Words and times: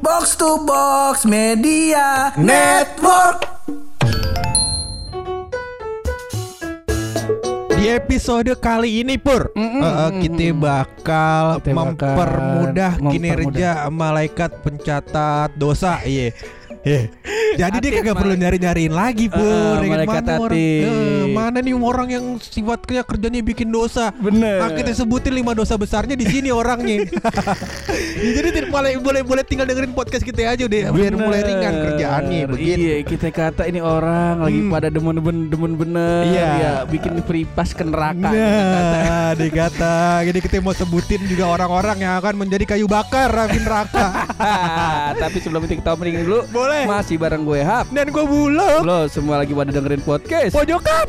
Box 0.00 0.36
to 0.36 0.64
Box 0.64 1.24
Media 1.24 2.32
Network. 2.34 3.44
Di 7.70 7.88
episode 7.88 8.52
kali 8.56 9.00
ini 9.00 9.16
Pur 9.16 9.48
eh, 9.48 9.56
eh, 9.56 9.64
mm-mm, 9.64 10.20
Kita 10.20 10.46
bakal 10.52 11.44
Kita 11.58 11.72
bakal 11.72 12.12
mempermudah 12.12 12.92
mempermudah. 13.00 13.08
kinerja 13.08 13.70
malaikat 13.88 14.52
pencatat 14.60 15.56
dosa 15.56 15.96
Iya 16.04 16.28
Iya. 16.80 17.08
Jadi 17.50 17.76
dia 17.80 17.90
kagak 17.96 18.16
perlu 18.16 18.34
nyari-nyariin 18.34 18.92
lagi 18.92 19.26
Pur 19.26 19.40
Ya 19.40 19.80
kan? 19.80 19.90
malaikat 19.90 20.22
mana, 20.22 20.34
orang, 20.38 20.58
eh, 20.58 21.26
mana 21.30 21.58
nih 21.58 21.74
orang 21.74 22.08
yang 22.08 22.24
sifatnya 22.36 23.02
kerjanya 23.02 23.40
bikin 23.40 23.68
dosa 23.68 24.12
Bener. 24.12 24.60
Nah, 24.60 24.70
kita 24.70 24.92
sebutin 24.92 25.32
lima 25.32 25.52
dosa 25.52 25.74
besarnya 25.74 26.14
di 26.14 26.24
sini 26.24 26.50
orangnya. 26.50 27.06
Ya, 28.20 28.30
jadi 28.36 28.48
tidak 28.52 28.70
boleh 28.70 28.92
boleh 28.98 29.22
boleh 29.22 29.42
tinggal 29.42 29.64
dengerin 29.64 29.90
podcast 29.90 30.22
kita 30.22 30.46
aja 30.46 30.64
deh 30.64 30.82
biar 30.90 31.14
mulai 31.14 31.40
ringan 31.40 31.74
kerjaannya 31.80 32.40
begitu. 32.46 32.78
Iya, 32.78 32.96
kita 33.02 33.28
kata 33.30 33.62
ini 33.64 33.80
orang 33.80 34.40
lagi 34.40 34.60
Hmm. 34.60 34.68
pada 34.68 34.88
demen-demen 34.88 35.36
demen 35.48 35.72
bener 35.74 36.22
Iya. 36.26 36.48
ya, 36.52 36.72
bikin 36.84 37.16
free 37.24 37.46
pass 37.46 37.72
ke 37.72 37.80
neraka. 37.80 38.28
Nah, 38.28 39.32
dikata. 39.34 39.96
Jadi 40.28 40.38
kita 40.38 40.60
mau 40.60 40.74
sebutin 40.74 41.24
juga 41.24 41.48
orang-orang 41.48 41.96
yang 41.98 42.14
akan 42.18 42.34
menjadi 42.36 42.64
kayu 42.66 42.84
bakar 42.84 43.30
di 43.48 43.58
neraka. 43.58 44.28
Tapi 45.22 45.36
sebelum 45.40 45.64
itu 45.64 45.78
kita 45.78 45.94
opening 45.94 46.22
dulu. 46.22 46.44
Boleh. 46.50 46.84
Masih 46.84 47.16
bareng 47.16 47.39
gue 47.42 47.60
Hap. 47.64 47.88
Dan 47.90 48.12
gue 48.12 48.24
bulog. 48.24 48.82
Lo 48.84 49.06
semua 49.10 49.40
lagi 49.40 49.52
pada 49.52 49.74
dengerin 49.74 50.02
podcast. 50.04 50.52
Pojokan. 50.54 51.06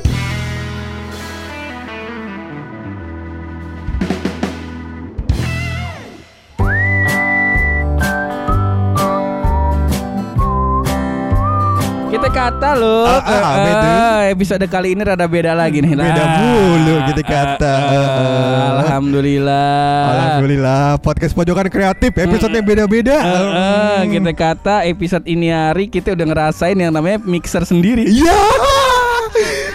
Kata 12.31 12.69
lo 12.73 13.03
Ah, 13.03 13.19
ah, 13.19 13.41
apa 13.43 13.67
itu? 13.67 13.87
episode 14.33 14.63
kali 14.65 14.95
ini 14.95 15.03
rada 15.03 15.27
beda 15.27 15.51
lagi 15.51 15.79
nih. 15.79 15.91
Beda 15.91 16.07
Nah, 16.15 16.37
mulu 16.39 16.95
kita 17.05 17.21
kata. 17.21 17.67
ah, 17.67 17.91
ah, 17.91 18.69
Alhamdulillah. 18.79 19.79
Alhamdulillah 20.07 20.81
podcast 20.97 21.33
pojokan 21.33 21.67
kreatif 21.67 22.15
episode 22.15 22.51
yang 22.51 22.63
beda-beda. 22.63 23.15
Ah, 23.15 23.27
ah, 23.27 23.43
Hmm. 23.99 24.09
kita 24.09 24.31
kata 24.31 24.75
episode 24.85 25.25
ini 25.25 25.51
hari 25.51 25.85
kita 25.85 26.11
udah 26.11 26.25
ngerasain 26.25 26.77
yang 26.77 26.89
namanya 26.89 27.19
mixer 27.19 27.61
sendiri. 27.61 28.07
Iya. 28.07 28.39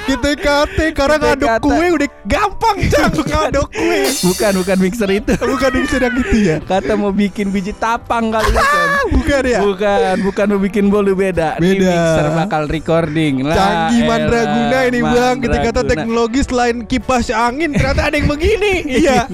Kita 0.07 0.31
kate 0.35 0.87
karena 0.93 1.17
ngaduk 1.19 1.51
kue 1.61 1.87
udah 1.93 2.09
gampang 2.27 2.77
cang 2.91 3.15
ngaduk 3.15 3.67
kue. 3.71 4.03
Bukan 4.23 4.53
bukan 4.61 4.77
mixer 4.83 5.11
itu. 5.11 5.33
Bukan 5.39 5.71
yang 5.73 5.87
sedang 5.87 6.13
gitu 6.19 6.37
ya. 6.43 6.57
Kata 6.61 6.93
mau 6.99 7.15
bikin 7.15 7.55
biji 7.55 7.73
tapang 7.73 8.35
kali 8.35 8.51
itu. 8.51 8.59
kan. 8.59 8.89
Bukan 9.15 9.43
ya. 9.47 9.61
Bukan, 9.63 10.15
bukan 10.27 10.47
mau 10.51 10.61
bikin 10.61 10.85
bolu 10.91 11.15
beda. 11.15 11.57
Ini 11.57 11.79
Beda. 11.79 11.87
mixer 11.89 12.27
bakal 12.35 12.63
recording 12.67 13.35
lah. 13.47 13.55
Canggih 13.57 14.01
mandraguna 14.05 14.79
ini 14.85 14.99
bang 15.01 15.35
Kita 15.39 15.57
kata 15.57 15.63
mandraguna. 15.63 15.91
teknologi 15.91 16.41
selain 16.43 16.77
kipas 16.85 17.27
angin 17.31 17.71
Ternyata 17.73 18.03
ada 18.11 18.17
yang 18.19 18.29
begini 18.29 18.73
Iya 19.03 19.27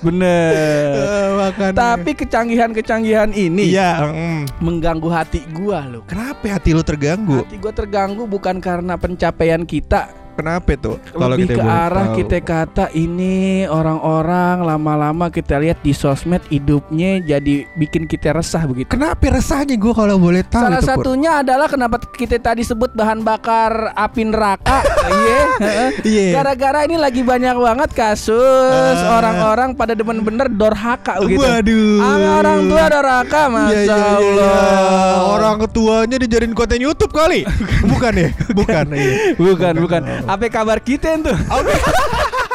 Bener. 0.00 0.92
Makanya. 1.38 1.74
Tapi 1.74 2.10
kecanggihan-kecanggihan 2.14 3.30
ini 3.32 3.74
Iya 3.74 3.90
mm. 4.10 4.62
mengganggu 4.62 5.08
hati 5.10 5.40
gua 5.50 5.84
loh. 5.86 6.02
Kenapa 6.06 6.58
hati 6.58 6.70
lu 6.72 6.82
terganggu? 6.82 7.42
Hati 7.42 7.56
gua 7.58 7.72
terganggu 7.74 8.22
bukan 8.24 8.58
karena 8.58 8.94
pencapaian 8.94 9.62
kita, 9.64 10.10
Kenapa 10.38 10.70
tuh? 10.78 11.02
lebih 11.18 11.50
ke 11.50 11.58
boleh 11.58 11.66
arah 11.66 12.06
tahu. 12.08 12.16
kita 12.16 12.38
kata 12.38 12.84
ini 12.94 13.66
orang-orang 13.66 14.62
lama-lama 14.62 15.26
kita 15.28 15.58
lihat 15.58 15.82
di 15.82 15.90
sosmed 15.90 16.38
hidupnya 16.46 17.18
jadi 17.20 17.66
bikin 17.74 18.06
kita 18.06 18.30
resah 18.30 18.62
begitu. 18.62 18.86
Kenapa 18.88 19.18
resahnya 19.28 19.74
gue 19.74 19.90
kalau 19.90 20.14
boleh 20.16 20.46
tahu 20.46 20.62
Salah 20.62 20.78
itu, 20.78 20.86
Pur? 20.86 20.94
satunya 20.94 21.42
adalah 21.42 21.66
kenapa 21.66 21.98
kita 21.98 22.38
tadi 22.38 22.62
sebut 22.62 22.94
bahan 22.94 23.20
bakar 23.20 23.90
api 23.92 24.22
neraka. 24.24 24.78
Iya. 25.08 25.40
Iya. 26.04 26.24
Gara-gara 26.34 26.84
ini 26.84 26.94
lagi 26.94 27.24
banyak 27.24 27.56
banget 27.56 27.90
kasus 27.90 28.36
Ah. 29.00 29.16
orang-orang 29.18 29.72
pada 29.72 29.92
demen 29.92 30.20
bener 30.20 30.46
dorhaka 30.46 31.16
begitu. 31.18 31.40
Waduh 31.40 31.98
Sama 31.98 32.28
orang 32.38 32.58
tua 32.68 32.84
dorhaka, 32.86 33.40
Iya, 33.40 33.48
masya 33.48 33.72
iya, 33.72 33.96
iya, 33.96 33.96
iya. 33.96 34.44
Allah. 34.44 35.16
Orang 35.32 35.56
ketuanya 35.58 36.16
dijadiin 36.18 36.52
konten 36.52 36.78
YouTube 36.78 37.10
kali 37.10 37.42
Bukan 37.90 38.12
ya? 38.14 38.28
Bukan 38.52 38.84
iya. 38.92 39.14
Bukan, 39.34 39.74
bukan. 39.80 40.02
Apa 40.28 40.52
kabar 40.52 40.76
kita 40.76 41.16
itu? 41.16 41.32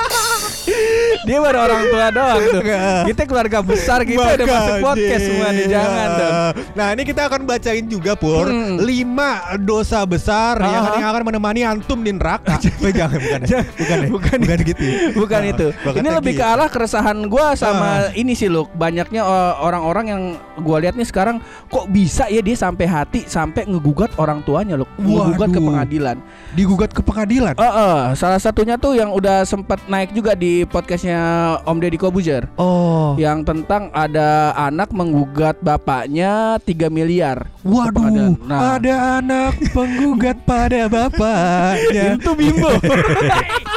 Dia 1.24 1.38
baru 1.40 1.59
orang 1.62 1.84
tua 1.88 2.07
doang 2.09 2.41
tuh. 2.50 2.62
Kita 3.06 3.22
keluarga 3.24 3.59
besar 3.59 4.00
kita 4.01 4.19
udah 4.19 4.34
Makanya. 4.35 4.53
masuk 4.53 4.75
podcast 4.81 5.24
semua 5.24 5.47
nih, 5.50 5.66
jangan 5.68 6.07
dong. 6.13 6.35
Nah 6.74 6.88
ini 6.91 7.03
kita 7.03 7.22
akan 7.25 7.41
bacain 7.44 7.85
juga 7.85 8.12
Pur 8.13 8.46
Hmm. 8.46 8.75
Lima 8.78 9.29
dosa 9.57 10.03
besar 10.03 10.59
yang, 10.59 10.84
Ah. 10.84 10.96
yang 10.97 11.09
akan 11.09 11.24
menemani 11.25 11.62
antum 11.63 11.96
di 11.97 12.12
neraka 12.12 12.59
Eh, 12.84 12.91
Jangan 12.91 13.18
bukan 13.18 13.40
ya 13.41 13.59
Bukan 13.72 13.97
ya 13.97 14.07
Bukan. 14.09 14.38
Bukan 14.40 14.59
gitu 14.63 14.84
ya 14.84 14.96
Bukan 15.13 15.40
Ah, 15.40 15.50
itu. 15.50 15.68
bakatnya 15.75 16.01
Ini 16.01 16.09
lebih 16.13 16.34
ke 16.34 16.41
gitu. 16.41 16.53
arah 16.53 16.68
keresahan 16.68 17.18
gua 17.25 17.47
sama 17.53 17.90
ini 18.13 18.34
sih 18.34 18.47
loh. 18.47 18.68
Banyaknya 18.69 19.22
uh, 19.22 19.59
orang-orang 19.59 20.06
yang 20.07 20.22
gua 20.59 20.78
lihat 20.80 20.94
nih 20.94 21.06
sekarang 21.06 21.40
kok 21.66 21.85
bisa 21.88 22.28
ya 22.28 22.40
dia 22.40 22.53
sampai 22.53 22.85
hati 22.85 23.19
sampai 23.25 23.66
ngegugat 23.66 24.12
orang 24.18 24.41
tuanya 24.41 24.75
loh. 24.75 24.88
Ngegugat 24.97 25.50
ke 25.50 25.62
pengadilan. 25.62 26.18
Digugat 26.51 26.91
ke 26.91 27.01
pengadilan 27.01 27.53
Eh, 27.53 27.63
eh, 27.63 28.01
salah 28.13 28.38
satunya 28.38 28.75
tuh 28.75 28.94
yang 28.94 29.09
udah 29.09 29.44
sempat 29.44 29.80
naik 29.85 30.12
juga 30.12 30.34
di 30.34 30.53
podcastnya 30.69 31.22
Om 31.66 31.78
Deddy 31.81 31.97
Kobuzer. 31.97 32.46
Oh 32.62 33.18
Yang 33.18 33.50
tentang 33.50 33.90
ada 33.90 34.53
anak 34.53 34.94
menggugat 34.94 35.58
bapaknya 35.66 36.62
3 36.62 36.94
miliar. 36.94 37.50
Waduh. 37.66 38.38
Nah, 38.46 38.78
Ada 38.78 39.24
anak 39.24 39.58
penggugat 39.74 40.38
pada 40.46 40.86
bapaknya 40.86 42.13
itu 42.22 42.31
bimbo. 42.38 42.69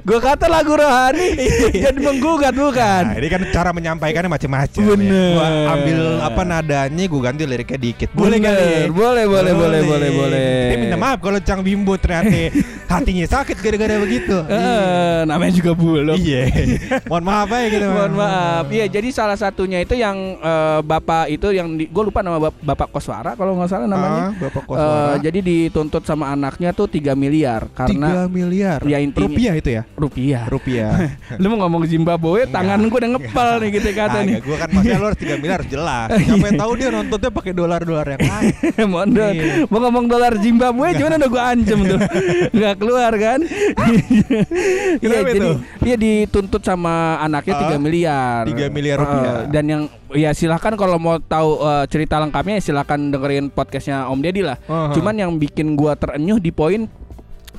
Gue 0.00 0.18
kata 0.18 0.46
lagu 0.46 0.72
rohani 0.72 1.36
jadi 1.70 1.98
menggugat 1.98 2.54
bukan. 2.54 3.02
Nah, 3.04 3.16
ini 3.16 3.28
kan 3.28 3.40
cara 3.50 3.70
menyampaikannya 3.70 4.30
macam-macam. 4.30 4.80
ya. 4.80 4.94
Gua 5.28 5.46
ambil 5.70 5.98
apa 6.22 6.42
nadanya, 6.42 7.04
gua 7.06 7.20
ganti 7.22 7.44
liriknya 7.44 7.78
dikit. 7.78 8.08
Boleh 8.12 8.38
Bener. 8.38 8.56
kali? 8.56 8.90
Boleh, 8.90 9.24
boleh, 9.24 9.52
boleh, 9.52 9.80
boleh, 9.82 10.10
boleh. 10.10 10.48
Dia 10.68 10.76
minta 10.78 10.96
maaf 10.96 11.18
kalau 11.18 11.38
Cang 11.38 11.60
Bimbo 11.60 11.94
ternyata 11.94 12.30
hatinya 12.88 13.26
sakit 13.26 13.56
gara-gara 13.58 13.96
begitu. 13.98 14.36
Eh, 14.58 15.22
namanya 15.24 15.52
juga 15.54 15.72
bulog. 15.72 16.18
Iya. 16.18 16.50
Mohon 17.06 17.24
maaf 17.24 17.48
ya 17.48 17.66
gitu. 17.68 17.86
Mohon 17.86 18.14
maaf. 18.16 18.64
Iya, 18.68 18.86
jadi 18.88 19.08
salah 19.10 19.36
satunya 19.36 19.78
itu 19.78 19.94
yang 19.94 20.16
eh, 20.36 20.80
bapak 20.82 21.28
itu 21.28 21.50
yang 21.50 21.68
gue 21.74 22.02
lupa 22.02 22.20
nama 22.20 22.40
bap- 22.40 22.58
bapak 22.58 22.88
Koswara 22.90 23.32
kalau 23.34 23.54
nggak 23.54 23.70
salah 23.70 23.86
namanya. 23.86 24.22
Ah, 24.28 24.32
Bapak 24.40 24.62
Koswara. 24.64 25.14
jadi 25.20 25.38
dituntut 25.38 26.02
sama 26.02 26.28
anaknya 26.28 26.72
tuh 26.72 26.86
3 26.86 27.14
miliar 27.14 27.70
karena 27.70 28.26
3 28.26 28.32
miliar. 28.32 28.78
Ya, 28.82 28.98
intinya- 29.18 29.26
rupiah 29.28 29.52
itu 29.54 29.70
ya? 29.70 29.82
rupiah. 29.94 30.42
Rupiah. 30.46 30.90
Lu 31.40 31.46
mau 31.48 31.58
ngomong 31.60 31.82
Zimbabwe, 31.84 32.46
tangan 32.46 32.78
gue 32.80 32.94
udah 32.96 33.10
ngepel 33.12 33.48
nih 33.58 33.70
kita 33.74 33.88
kata 33.92 34.18
nih. 34.22 34.34
Gua 34.40 34.56
kan 34.56 34.68
maksudnya 34.70 34.96
lu 34.96 35.06
harus 35.06 35.20
3 35.20 35.36
miliar 35.42 35.62
jelas. 35.64 36.08
Siapa 36.14 36.44
yang 36.44 36.56
tahu 36.56 36.72
dia 36.74 36.88
nontonnya 36.88 37.30
pakai 37.30 37.52
dolar-dolar 37.52 38.06
yang 38.08 38.22
lain. 38.22 38.52
Mondot. 38.92 39.32
Iya. 39.32 39.66
Mau 39.66 39.78
ngomong 39.80 40.04
dolar 40.06 40.32
Zimbabwe 40.36 40.86
gimana 40.92 41.14
udah 41.16 41.28
gue 41.28 41.42
ancam 41.44 41.78
tuh. 41.84 41.98
Nggak 42.50 42.74
keluar 42.76 43.12
kan? 43.14 43.40
Iya, 44.98 45.18
jadi 45.24 45.48
dia 45.80 45.96
dituntut 45.96 46.62
sama 46.62 46.94
anaknya 47.18 47.54
Ah, 47.54 47.62
3 47.70 47.78
miliar. 47.78 48.42
3 48.44 48.68
miliar 48.68 48.96
rupiah. 48.96 49.34
dan 49.48 49.64
yang 49.64 49.82
ya 50.10 50.30
silahkan 50.32 50.74
kalau 50.74 50.96
mau 50.96 51.18
tahu 51.18 51.58
eh, 51.60 51.84
cerita 51.86 52.16
lengkapnya 52.16 52.56
ya 52.56 52.64
silahkan 52.64 52.98
dengerin 52.98 53.48
podcastnya 53.48 54.06
Om 54.06 54.20
Deddy 54.20 54.42
lah. 54.42 54.56
Uh-huh. 54.62 54.92
Cuman 54.92 55.14
yang 55.14 55.32
bikin 55.34 55.74
gua 55.74 55.94
terenyuh 55.94 56.38
di 56.38 56.50
poin 56.50 56.86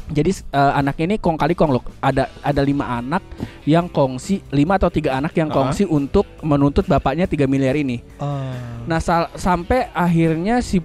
jadi 0.09 0.31
eh, 0.31 0.71
anaknya 0.75 1.05
ini 1.05 1.17
kong 1.17 1.37
kali 1.37 1.53
kong 1.53 1.71
loh. 1.71 1.83
Ada 1.99 2.27
ada 2.39 2.61
lima 2.61 2.85
anak 2.91 3.21
yang 3.63 3.85
kongsi 3.85 4.41
lima 4.49 4.75
atau 4.75 4.89
tiga 4.89 5.15
anak 5.15 5.33
yang 5.33 5.47
kongsi 5.47 5.85
untuk 5.85 6.25
menuntut 6.41 6.83
bapaknya 6.83 7.23
3 7.23 7.45
miliar 7.45 7.73
ini. 7.73 8.01
Nah 8.83 8.97
sal- 8.97 9.29
sampai 9.33 9.87
akhirnya 9.89 10.59
si 10.59 10.81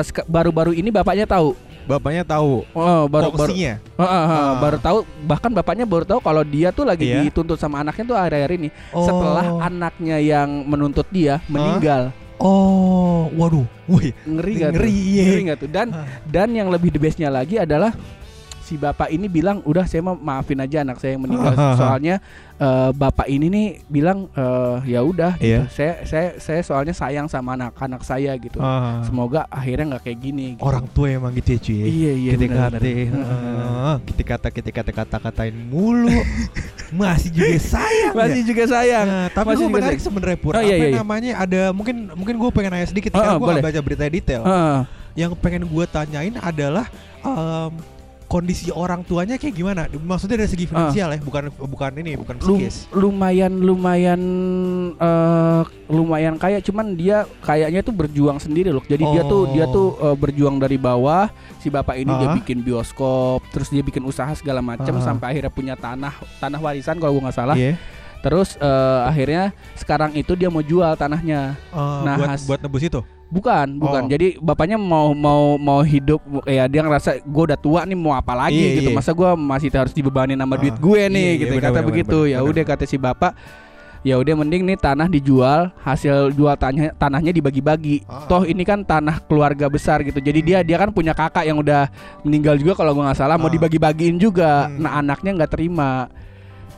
sek- 0.00 0.24
baru-baru 0.24 0.72
ini 0.72 0.88
bapaknya 0.88 1.26
tahu. 1.26 1.58
Bapaknya 1.84 2.20
tahu 2.20 2.68
Oh, 2.70 3.08
baru 3.08 3.32
baru 3.32 3.48
kongsinya. 3.48 3.80
Heeh, 3.80 4.24
heeh, 4.28 4.44
Ah. 4.44 4.60
baru 4.60 4.76
tahu 4.76 4.98
bahkan 5.24 5.48
bapaknya 5.48 5.82
baru 5.82 6.04
tahu 6.04 6.20
kalau 6.20 6.44
dia 6.44 6.68
tuh 6.68 6.84
lagi 6.84 7.08
Iya. 7.08 7.24
dituntut 7.24 7.56
sama 7.56 7.80
anaknya 7.80 8.04
tuh 8.04 8.12
akhir-akhir 8.14 8.52
ini 8.54 8.68
Oh. 8.92 9.08
setelah 9.08 9.64
anaknya 9.64 10.20
yang 10.20 10.68
menuntut 10.68 11.08
dia 11.08 11.40
meninggal. 11.48 12.12
Oh, 12.38 13.26
waduh. 13.34 13.66
Wih, 13.88 14.12
Ngeri 14.22 14.52
gak 14.60 14.70
Ngeri, 14.70 14.84
tuh? 14.86 14.94
iya. 15.10 15.24
Ngeri 15.26 15.42
gak 15.48 15.58
tuh? 15.58 15.70
Dan 15.72 15.86
Ah. 15.90 16.06
dan 16.22 16.48
yang 16.52 16.68
lebih 16.68 16.92
the 16.92 17.00
bestnya 17.00 17.32
lagi 17.32 17.56
adalah 17.56 17.90
si 18.68 18.76
bapak 18.76 19.08
ini 19.08 19.24
bilang 19.26 19.64
udah 19.64 19.88
saya 19.88 20.04
mau 20.04 20.12
maafin 20.12 20.60
aja 20.60 20.84
anak 20.84 21.00
saya 21.00 21.16
yang 21.16 21.24
meninggal 21.24 21.56
soalnya 21.72 22.20
eh, 22.54 22.90
bapak 22.92 23.24
ini 23.26 23.48
nih 23.48 23.66
bilang 23.88 24.28
eh, 24.30 24.76
ya 24.84 25.00
udah 25.00 25.40
gitu. 25.40 25.48
Iya. 25.48 25.60
saya 25.72 25.92
saya 26.04 26.28
saya 26.36 26.60
soalnya 26.60 26.92
sayang 26.92 27.24
sama 27.26 27.56
anak-anak 27.56 28.04
saya 28.04 28.36
gitu 28.36 28.60
Ah. 28.60 29.00
semoga 29.00 29.48
akhirnya 29.48 29.96
nggak 29.96 30.04
kayak 30.04 30.18
gini 30.20 30.46
gitu. 30.54 30.68
orang 30.68 30.84
tua 30.92 31.08
emang 31.08 31.32
gitu 31.32 31.56
ya 31.56 31.58
cuy. 31.58 31.80
Iya, 31.80 32.12
iya, 32.12 32.30
Kita 32.36 32.44
benar, 32.44 32.68
kata, 32.68 32.78
benar. 32.84 33.96
kita 34.04 34.22
kata, 34.22 34.48
kita 34.52 34.70
kata, 34.70 34.92
kata 34.92 35.16
katain 35.22 35.56
mulu. 35.72 36.12
Masih 36.98 37.30
juga 37.30 37.56
sayang. 37.58 38.12
Masih 38.12 38.42
ya? 38.42 38.48
juga 38.48 38.64
sayang. 38.66 39.06
Nah, 39.06 39.26
tapi 39.30 39.46
Masih 39.48 39.56
gue 39.56 39.68
juga 39.68 39.76
menarik 39.78 40.00
sebenarnya 40.00 40.38
pur. 40.40 40.52
Oh, 40.56 40.60
iya, 40.60 40.74
apa 40.74 40.84
iya, 40.84 40.88
iya. 40.88 40.98
namanya? 41.00 41.32
Ada 41.38 41.60
mungkin 41.70 41.96
mungkin 42.12 42.34
gue 42.36 42.50
pengen 42.52 42.70
nanya 42.74 42.88
sedikit. 42.88 43.12
Oh, 43.12 43.20
karena 43.20 43.36
gue 43.38 43.64
baca 43.64 43.80
berita 43.80 44.04
detail. 44.08 44.42
Heeh. 44.44 44.78
Yang 45.16 45.32
pengen 45.40 45.62
gue 45.64 45.84
tanyain 45.86 46.34
adalah 46.40 46.86
em, 47.22 47.72
kondisi 48.28 48.68
orang 48.68 49.00
tuanya 49.02 49.34
kayak 49.34 49.54
gimana? 49.54 49.82
Maksudnya 49.88 50.36
dari 50.36 50.46
segi 50.46 50.64
finansial 50.64 51.08
ya, 51.10 51.18
bukan 51.18 51.48
bukan 51.58 51.92
ini, 51.96 52.12
bukan 52.14 52.36
Lu- 52.38 52.60
psikis. 52.60 52.84
lumayan 52.90 53.52
lumayan 53.58 54.20
eh 54.94 55.62
lumayan 55.88 56.36
kaya 56.36 56.60
cuman 56.60 56.92
dia 56.92 57.24
kayaknya 57.40 57.80
tuh 57.80 57.90
berjuang 57.90 58.36
sendiri 58.36 58.68
loh 58.68 58.84
jadi 58.84 59.00
dia 59.02 59.22
tuh 59.24 59.40
Oh. 59.40 59.50
dia 59.50 59.64
tuh 59.66 59.86
eh, 59.98 60.12
berjuang 60.14 60.56
dari 60.56 60.76
bawah 60.76 61.32
si 61.56 61.68
bapak 61.68 61.96
ini 61.96 62.12
dia 62.12 62.28
Ah. 62.28 62.36
bikin 62.36 62.60
bioskop 62.60 63.40
terus 63.48 63.66
dia 63.66 63.80
bikin 63.80 64.04
usaha 64.04 64.28
segala 64.32 64.60
macam 64.60 64.92
Ah. 64.92 65.02
sampai 65.02 65.26
akhirnya 65.32 65.48
punya 65.50 65.74
tanah 65.74 66.12
tanah 66.38 66.58
warisan 66.58 66.96
kalau 66.96 67.16
gua 67.16 67.22
nggak 67.24 67.38
salah 67.38 67.56
Iya. 67.56 67.80
terus 68.20 68.54
eh, 68.56 69.00
akhirnya 69.02 69.42
sekarang 69.74 70.12
itu 70.12 70.34
dia 70.34 70.46
mau 70.46 70.60
jual 70.60 70.92
tanahnya 70.94 71.56
Eh, 71.70 72.02
Nah, 72.04 72.14
buat 72.18 72.28
has- 72.28 72.44
buat 72.44 72.60
nebus 72.60 72.84
itu. 72.84 73.00
Bukan 73.28 73.76
bukan. 73.76 74.02
Oh. 74.04 74.08
jadi 74.08 74.40
bapaknya 74.40 74.76
mau 74.76 75.12
mau 75.12 75.54
mau 75.54 75.80
hidup 75.80 76.16
ya 76.44 76.64
dia 76.64 76.80
ngerasa 76.80 77.20
gue 77.20 77.42
udah 77.44 77.58
tua 77.58 77.84
nih 77.84 77.92
mau 77.92 78.12
apa 78.12 78.32
lagi? 78.32 78.56
Iya, 78.56 78.68
gitu. 78.80 78.90
iya. 78.90 78.96
masa 78.96 79.12
gua 79.12 79.36
masih 79.36 79.68
harus 79.70 79.92
dibebani 79.92 80.32
nama 80.32 80.48
Ah, 80.48 80.58
duit 80.58 80.74
gue 80.74 81.02
nih 81.06 81.20
iya, 81.20 81.30
iya, 81.30 81.40
gitu. 81.40 81.52
benar, 81.54 81.64
kata 81.68 81.72
benar, 81.76 81.88
begitu. 81.92 82.18
ya 82.24 82.38
udah 82.40 82.64
kata 82.64 82.84
si 82.84 82.96
bapak 82.96 83.32
ya 84.00 84.14
udah 84.14 84.30
mending 84.32 84.62
nih 84.62 84.78
tanah 84.78 85.10
dijual 85.10 85.74
hasil 85.82 86.30
jual 86.32 86.54
tanah 86.54 86.94
tanahnya 86.96 87.34
dibagi-bagi. 87.34 88.06
Ah. 88.06 88.24
toh 88.24 88.46
ini 88.46 88.62
kan 88.64 88.80
tanah 88.80 89.20
keluarga 89.26 89.68
besar 89.68 90.00
gitu. 90.06 90.18
Jadi 90.18 90.40
dia 90.40 90.58
dia 90.62 90.78
kan 90.78 90.88
punya 90.88 91.12
kakak 91.12 91.44
yang 91.44 91.58
udah 91.58 91.90
meninggal 92.24 92.56
juga 92.56 92.78
kalau 92.78 92.94
gua 92.94 93.10
nggak 93.10 93.18
salah 93.18 93.36
mau 93.36 93.50
Ah. 93.50 93.52
dibagi-bagiin 93.52 94.16
juga. 94.16 94.70
Hmm. 94.70 94.80
nah 94.80 94.98
anaknya 94.98 95.36
nggak 95.36 95.52
terima 95.52 96.08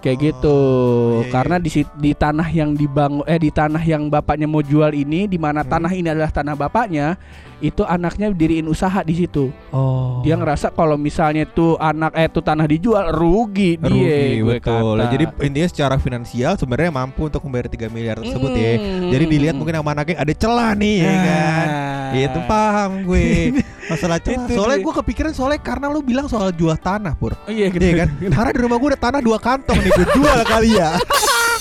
kayak 0.00 0.16
Oh, 0.16 0.22
gitu 0.22 0.58
iya, 0.58 1.20
iya. 1.20 1.30
karena 1.30 1.56
di 1.56 1.70
di 1.94 2.12
tanah 2.12 2.48
yang 2.48 2.70
dibangun 2.72 3.24
eh 3.24 3.36
di 3.36 3.48
tanah 3.48 3.80
yang 3.80 4.08
bapaknya 4.08 4.44
mau 4.44 4.60
jual 4.60 4.90
ini 4.90 5.24
di 5.24 5.36
mana 5.36 5.60
Hmm. 5.60 5.70
tanah 5.70 5.92
ini 5.92 6.08
adalah 6.08 6.28
tanah 6.28 6.54
bapaknya 6.54 7.20
itu 7.58 7.84
anaknya 7.84 8.32
diriin 8.32 8.64
usaha 8.64 9.00
di 9.00 9.14
situ 9.14 9.52
Oh. 9.68 10.20
dia 10.20 10.34
ngerasa 10.34 10.70
kalau 10.70 10.96
misalnya 10.96 11.44
tuh 11.44 11.76
anak 11.76 12.12
eh 12.14 12.26
tuh 12.26 12.40
tanah 12.40 12.64
dijual 12.64 13.12
rugi 13.12 13.76
dia 13.76 13.86
rugi 13.86 14.40
gue 14.40 14.56
betul. 14.56 14.96
kata. 14.96 15.10
Jadi 15.10 15.24
intinya 15.42 15.68
secara 15.68 15.94
finansial 15.96 16.56
sebenarnya 16.56 16.90
mampu 16.90 17.20
untuk 17.22 17.44
membayar 17.44 17.68
3 17.68 17.86
miliar 17.86 18.16
tersebut 18.16 18.50
ya. 18.50 18.72
Hmm. 18.74 19.10
Jadi 19.10 19.24
dilihat 19.26 19.54
mungkin 19.54 19.76
sama 19.76 19.92
anaknya 19.92 20.16
ada 20.18 20.32
celah 20.32 20.72
nih 20.72 20.96
ya 20.98 21.14
kan. 21.14 21.66
Ah. 21.68 22.10
Itu 22.10 22.40
paham 22.42 22.90
gue 23.04 23.28
masalah 23.90 24.18
celah. 24.18 24.46
Itu 24.46 24.54
Soalnya 24.54 24.78
gue 24.80 24.94
kepikiran 24.96 25.32
soalnya 25.32 25.60
karena 25.60 25.86
lu 25.86 26.00
bilang 26.00 26.26
soal 26.26 26.50
jual 26.50 26.74
tanah 26.74 27.12
pur. 27.12 27.34
Oh, 27.36 27.50
iya 27.50 27.66
gitu 27.68 27.82
Iya 27.82 27.94
kan? 28.00 28.08
Karena 28.30 28.50
di 28.50 28.60
rumah 28.60 28.76
gue 28.76 28.88
ada 28.88 29.00
tanah 29.00 29.20
dua 29.20 29.36
kantong 29.36 29.76
nih 29.76 29.90
gue 29.90 30.06
jual 30.12 30.38
kali 30.52 30.70
ya. 30.72 30.90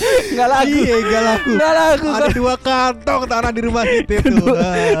nggak 0.00 0.48
laku 0.48 0.78
Iya 0.80 0.96
gak 1.04 1.22
laku. 1.22 1.50
nggak 1.52 1.74
laku 1.74 2.06
Ada 2.08 2.28
dua 2.32 2.54
kantong 2.56 3.20
tanah 3.26 3.50
di 3.50 3.60
rumah 3.60 3.84
kita 3.84 4.16
tuh. 4.24 4.54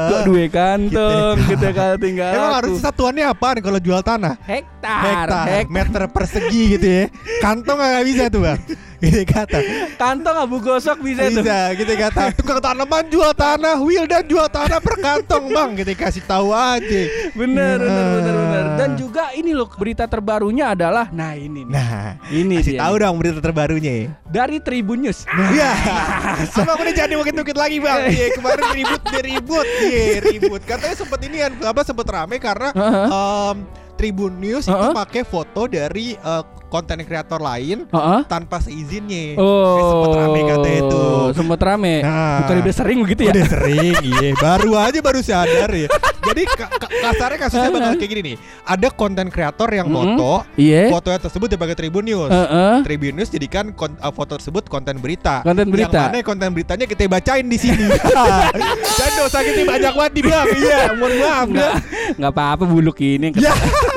kok 0.04 0.20
dua 0.26 0.44
kantong 0.46 1.34
gitu 1.46 1.66
kan 1.70 1.94
tinggal 1.96 2.30
Emang 2.30 2.52
harus 2.54 2.72
satuannya 2.78 3.24
apaan 3.24 3.58
kalau 3.58 3.78
jual 3.78 4.00
tanah? 4.00 4.36
hektar 4.42 5.00
Hektar, 5.00 5.46
meter 5.66 6.02
persegi 6.06 6.62
gitu 6.74 6.86
ya. 6.86 7.04
Kantong 7.38 7.78
nggak 7.78 8.04
bisa 8.04 8.22
tuh 8.26 8.40
bang. 8.42 8.60
Gitu 9.00 9.24
kata. 9.24 9.58
kantong 9.96 10.36
abu 10.38 10.56
gosok 10.58 11.00
bisa, 11.00 11.24
tuh 11.26 11.40
Bisa, 11.40 11.72
gitu 11.72 11.92
kata. 11.94 12.22
Tukang 12.38 12.60
tanaman 12.60 13.08
jual 13.08 13.32
tanah, 13.32 13.76
Wildan 13.76 14.24
jual 14.24 14.44
tanah 14.46 14.76
per 14.76 14.96
kantong 14.96 15.48
bang. 15.48 15.70
Kita 15.74 15.92
kasih 15.98 16.22
tahu 16.22 16.52
aja. 16.52 17.00
bener 17.32 17.78
bener 17.78 18.06
bener 18.12 18.34
bener 18.36 18.58
Nah. 18.60 18.76
dan 18.76 18.92
juga 18.92 19.32
ini 19.32 19.50
loh 19.50 19.64
berita 19.66 20.04
terbarunya 20.04 20.70
adalah 20.70 21.08
nah 21.08 21.32
ini 21.32 21.64
nih. 21.64 21.72
Nah, 21.72 22.20
ini 22.28 22.60
kasih 22.60 22.72
dia 22.72 22.80
tahu 22.82 22.94
nih. 22.94 23.02
dong 23.02 23.16
berita 23.16 23.40
terbarunya. 23.40 23.92
ya. 23.94 24.06
dari 24.22 24.56
Tribun 24.58 24.98
News 25.00 25.24
Iya. 25.24 25.70
Sama 26.54 26.76
udah 26.76 26.92
jadi 26.92 27.14
mungkin-mungkin 27.14 27.56
lagi 27.56 27.80
bang. 27.80 28.00
Iya 28.06 28.26
kemarin 28.32 28.64
ribut 28.70 29.02
ribut, 29.16 29.66
iya 29.80 30.20
ribut. 30.22 30.60
Katanya 30.62 30.94
sempet 30.94 31.20
ini 31.24 31.36
kan 31.40 31.52
apa 31.64 31.80
sempet 31.82 32.06
rame 32.06 32.36
karena 32.36 32.68
Heeh. 32.70 33.06
em, 33.08 33.56
Tribun 34.00 34.32
News 34.34 34.64
itu 34.64 34.72
Heeh. 34.72 34.96
pakai 34.96 35.22
foto 35.22 35.68
dari 35.68 36.14
eh, 36.14 36.42
konten 36.66 36.96
kreator 37.00 37.36
lain 37.36 37.84
Heeh. 37.84 38.20
tanpa 38.24 38.56
seizinnya. 38.58 39.36
Oh, 39.36 39.76
Eh, 39.76 39.82
sempet 39.84 40.10
rame 40.16 40.40
katanya 40.46 40.78
itu. 40.80 41.04
Sempet 41.34 41.60
rame. 41.60 41.94
Nah. 42.00 42.38
Bukan 42.40 42.54
udah 42.62 42.74
sering 42.74 42.98
begitu 43.00 43.20
ya? 43.22 43.32
Udah 43.32 43.46
sering, 43.46 43.94
iya. 44.00 44.30
Baru 44.34 44.72
aja 44.74 44.98
baru 45.00 45.20
sadar 45.20 45.68
ya. 45.68 45.88
Jadi 46.30 46.42
ka- 46.46 46.70
ka- 46.70 46.92
kasarnya 47.02 47.38
kasusnya 47.38 47.70
bakal 47.70 47.92
kayak 47.94 48.08
gini 48.08 48.22
nih. 48.22 48.36
Ada 48.62 48.88
konten 48.90 49.26
kreator 49.28 49.66
yang 49.68 49.88
Mm-mm. 49.88 50.14
moto, 50.14 50.46
Iya. 50.54 50.88
fotonya 50.88 51.18
tersebut 51.18 51.48
dipakai 51.50 51.74
Tribun 51.74 52.04
News. 52.06 52.30
Heeh. 52.30 52.74
Tribun 52.80 53.14
News 53.14 53.28
jadikan 53.28 53.74
uh, 53.74 54.12
foto 54.14 54.36
tersebut 54.36 54.64
konten 54.64 54.96
berita. 54.96 55.42
Konten 55.42 55.68
berita. 55.68 56.06
Yang 56.06 56.12
mana 56.14 56.22
konten 56.22 56.48
beritanya 56.52 56.86
kita 56.86 57.04
bacain 57.04 57.44
di 57.44 57.58
sini. 57.58 57.82
Dan 59.00 59.10
dosa 59.16 59.42
kita 59.42 59.66
banyak 59.66 59.92
banget 59.92 60.12
di 60.12 60.22
bang. 60.22 60.46
Iya, 60.54 60.80
mohon 60.94 61.12
maaf. 61.18 61.46
Nggak, 61.50 61.72
nggak 62.14 62.32
apa-apa 62.32 62.64
buluk 62.64 62.96
ini. 63.00 63.34
Ya, 63.34 63.50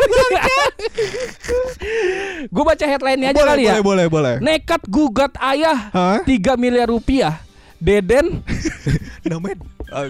Gue 2.49 2.63
baca 2.63 2.85
headline-nya 2.85 3.31
aja 3.31 3.37
boleh, 3.39 3.51
kali 3.53 3.63
ya. 3.65 3.73
boleh, 3.79 3.83
boleh, 3.83 4.05
boleh. 4.09 4.35
Nekat 4.41 4.81
gugat 4.87 5.33
ayah 5.39 5.89
Hah? 5.93 6.19
3 6.25 6.29
miliar 6.57 6.89
rupiah. 6.89 7.39
Deden, 7.83 8.39
Namanya 9.27 9.59
uh, 9.91 10.07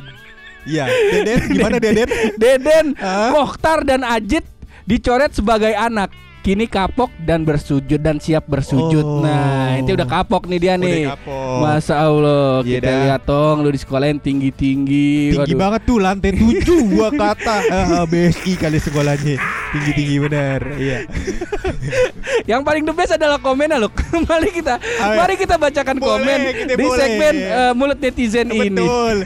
Iya, 0.63 0.85
Deden 0.87 1.39
gimana 1.49 1.75
Deden? 1.83 2.07
Deden, 2.37 2.85
Hah? 2.95 3.33
Mokhtar 3.33 3.81
dan 3.83 4.05
Ajit 4.05 4.45
dicoret 4.85 5.33
sebagai 5.33 5.73
anak. 5.73 6.13
Kini 6.43 6.67
kapok 6.67 7.07
dan 7.17 7.47
bersujud 7.47 7.95
dan 7.97 8.19
siap 8.19 8.43
bersujud. 8.43 8.99
Oh. 8.99 9.23
Nah, 9.23 9.79
itu 9.79 9.95
udah 9.95 10.03
kapok 10.03 10.43
nih 10.43 10.59
dia 10.59 10.75
nih. 10.75 11.07
Udah 11.07 11.15
kapok. 11.15 11.55
Masa 11.57 11.95
Allah, 11.97 12.59
Iya 12.59 12.71
kita 12.75 12.83
dah. 12.85 12.99
lihat 12.99 13.21
tong 13.23 13.57
lu 13.63 13.71
di 13.71 13.79
sekolahin 13.79 14.19
tinggi-tinggi. 14.19 15.31
Tinggi 15.31 15.39
Waduh. 15.39 15.55
banget 15.57 15.81
tuh 15.87 15.97
lantai 15.97 16.35
7 16.59 16.67
gua 16.91 17.07
kata 17.09 17.57
Eh, 17.63 17.85
eh, 17.93 18.03
BSI 18.05 18.51
kali 18.53 18.75
sekolahnya 18.77 19.39
Tinggi-tinggi 19.71 20.15
benar 20.19 20.59
Iya 20.75 20.99
Yang 22.51 22.61
paling 22.61 22.83
the 22.83 22.91
best 22.91 23.15
adalah 23.15 23.39
komennya 23.39 23.79
loh. 23.79 23.91
mari 24.27 24.51
kita 24.51 24.75
Ayo. 24.83 25.15
mari 25.15 25.39
kita 25.39 25.55
bacakan 25.55 25.95
Boleh, 25.95 26.11
komen 26.19 26.39
kita 26.53 26.73
di 26.75 26.83
boleh. 26.83 26.99
segmen 26.99 27.33
eh, 27.39 27.71
mulut 27.71 27.97
netizen 27.97 28.47
ini. 28.51 28.83
Betul 28.83 29.17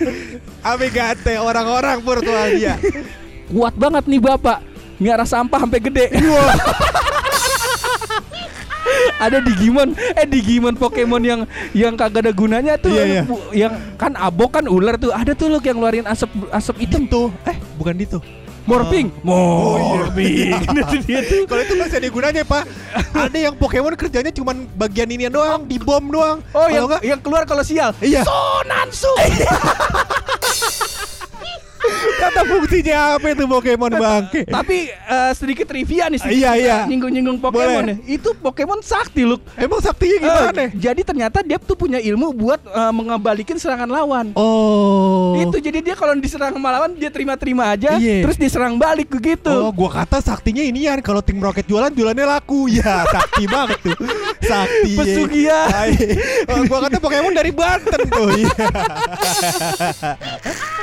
Abigate 0.61 1.33
orang-orang 1.35 1.97
virtual 1.97 2.45
dia 2.51 2.77
Kuat 3.47 3.73
banget 3.73 4.05
nih 4.05 4.21
Bapak. 4.21 4.59
Miara 4.97 5.23
sampah 5.23 5.61
sampai 5.61 5.77
gede. 5.79 6.09
Ada 9.17 9.37
Digimon, 9.39 9.89
eh 10.13 10.25
Digimon 10.25 10.73
Pokemon 10.73 11.21
yang 11.21 11.41
yang 11.71 11.93
kagak 11.93 12.23
ada 12.23 12.31
gunanya 12.31 12.73
tuh, 12.75 12.93
Iya, 12.93 13.03
iya. 13.03 13.21
Bu- 13.23 13.49
yang 13.51 13.73
kan 13.95 14.13
abok 14.13 14.55
kan 14.55 14.65
ular 14.65 14.95
tuh, 14.95 15.09
ada 15.09 15.33
tuh 15.33 15.47
loh 15.47 15.59
yang 15.59 15.75
ngeluarin 15.75 16.05
asap 16.05 16.29
asap 16.49 16.75
hitam 16.79 17.05
tuh, 17.05 17.33
Eh 17.43 17.57
bukan 17.75 17.95
itu 17.95 18.19
morphing, 18.67 19.07
Oh, 19.23 19.79
morphing, 19.79 20.51
itu 20.83 20.97
dia 21.01 21.23
tuh. 21.23 21.47
Kalau 21.47 21.61
itu 21.63 21.73
masih 21.73 21.97
ada 21.97 22.09
gunanya 22.09 22.43
pak. 22.43 22.67
Ada 23.15 23.37
yang 23.41 23.55
Pokemon 23.55 23.95
kerjanya 23.95 24.27
cuman 24.29 24.67
bagian 24.75 25.07
ini 25.07 25.25
doang 25.27 25.63
Di 25.63 25.79
bom 25.79 26.03
doang. 26.03 26.43
Oh 26.51 26.61
Kalau 26.61 26.69
yang 26.69 26.83
enggak 26.85 27.01
yang 27.01 27.19
keluar 27.23 27.43
kalau 27.43 27.63
sial. 27.63 27.95
Iya. 27.97 28.27
Sonansu. 28.27 29.07
Kata 32.17 32.41
fungsinya 32.43 32.97
apa 33.15 33.27
itu 33.29 33.45
Pokemon 33.45 33.91
bangke 33.93 34.41
Tapi 34.45 34.77
eh, 34.89 35.31
sedikit 35.33 35.65
trivia 35.65 36.07
nih 36.07 36.19
sedikit 36.19 36.37
Iya, 36.37 36.51
iya. 36.55 36.77
Nyinggung-nyinggung 36.85 37.37
Pokemon 37.39 37.83
Boleh. 37.85 37.97
ya. 38.03 38.17
Itu 38.17 38.33
Pokemon 38.33 38.79
sakti 38.81 39.23
loh. 39.23 39.39
Emang 39.53 39.79
saktinya 39.79 40.17
gimana? 40.19 40.61
Eh, 40.63 40.69
jadi 40.73 41.01
ternyata 41.01 41.41
dia 41.41 41.57
tuh 41.57 41.73
punya 41.73 41.97
ilmu 41.97 42.33
buat 42.33 42.61
eh, 42.61 42.91
mengembalikan 42.91 43.57
serangan 43.57 43.87
lawan. 43.87 44.31
Oh 44.33 45.37
Itu 45.37 45.57
jadi 45.57 45.79
dia 45.81 45.93
kalau 45.93 46.13
diserang 46.15 46.53
sama 46.53 46.69
lawan 46.69 46.93
dia 46.93 47.09
terima-terima 47.09 47.73
aja, 47.73 47.97
Iya. 47.97 48.25
terus 48.25 48.37
diserang 48.37 48.75
balik 48.75 49.07
Oh, 49.07 49.15
begitu. 49.17 49.49
gua 49.73 49.89
kata 49.93 50.19
saktinya 50.19 50.61
ini 50.61 50.85
kan 50.85 50.99
kalau 51.01 51.21
tim 51.21 51.37
roket 51.37 51.65
jualan 51.65 51.89
jualannya 51.89 52.25
laku. 52.27 52.69
Ya, 52.77 53.01
sakti 53.09 53.49
banget 53.49 53.79
tuh. 53.81 53.97
Sakti. 54.43 54.93
Pesugihan. 54.93 55.69
Ay, 55.73 55.93
oh, 56.45 56.61
gua 56.67 56.85
kata 56.85 56.97
Pokemon 56.99 57.33
dari 57.33 57.49
Banten 57.49 58.01
tuh. 58.07 58.29
Iya. 58.37 58.53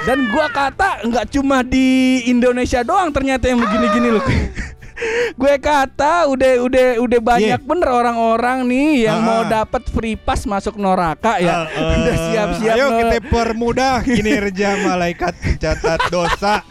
Dan 0.05 0.29
gua 0.29 0.47
kata 0.47 1.01
nggak 1.03 1.27
cuma 1.31 1.61
di 1.61 1.87
Indonesia 2.25 2.81
doang 2.81 3.09
ternyata 3.09 3.49
yang 3.49 3.59
begini-gini 3.59 4.09
loh. 4.11 4.25
Gue 5.35 5.59
kata 5.59 6.31
udah 6.31 6.63
udah 6.63 6.89
udah 7.03 7.21
banyak 7.21 7.59
Iya. 7.59 7.67
bener 7.67 7.91
orang-orang 7.91 8.63
nih 8.63 9.11
yang 9.11 9.19
Ah, 9.19 9.27
mau 9.27 9.43
dapat 9.43 9.83
free 9.91 10.15
pass 10.15 10.47
masuk 10.47 10.79
neraka 10.79 11.43
ya. 11.43 11.67
Eh, 11.67 11.83
udah 11.99 12.17
siap-siap. 12.31 12.75
Ayo 12.79 12.87
kita 12.95 13.19
permudah 13.27 13.95
kinerja 14.07 14.79
malaikat 14.87 15.35
pencatat 15.35 15.99
dosa. 16.15 16.63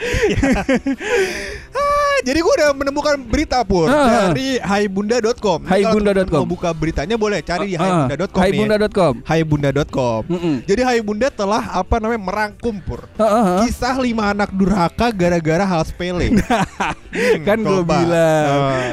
Ah, 2.23 2.25
jadi 2.25 2.39
gua 2.39 2.53
udah 2.55 2.69
menemukan 2.71 3.15
berita 3.21 3.59
pur 3.61 3.85
Ah. 3.85 4.31
dari 4.31 4.55
haibunda.com. 4.55 5.67
Haibunda.com. 5.67 6.39
Mau 6.39 6.47
buka 6.47 6.71
beritanya 6.71 7.15
boleh 7.15 7.43
cari 7.43 7.67
di 7.67 7.75
Ah, 7.75 8.07
haibunda.com. 8.07 8.31
nih 8.31 8.39
ya. 8.39 8.43
Haibunda.com. 8.47 9.13
Haibunda.com. 9.21 10.19
Mm-mm. 10.25 10.55
Jadi 10.63 10.81
Haibunda 10.81 11.27
telah 11.27 11.63
apa 11.73 11.99
namanya 11.99 12.23
merangkum 12.23 12.79
pur 12.79 13.03
Heeh, 13.13 13.27
heeh. 13.27 13.59
kisah 13.67 13.99
lima 13.99 14.31
anak 14.31 14.49
durhaka 14.49 15.11
gara-gara 15.11 15.67
hal 15.67 15.83
sepele. 15.83 16.31
kan 17.47 17.59
gue 17.59 17.81
bilang, 17.83 18.47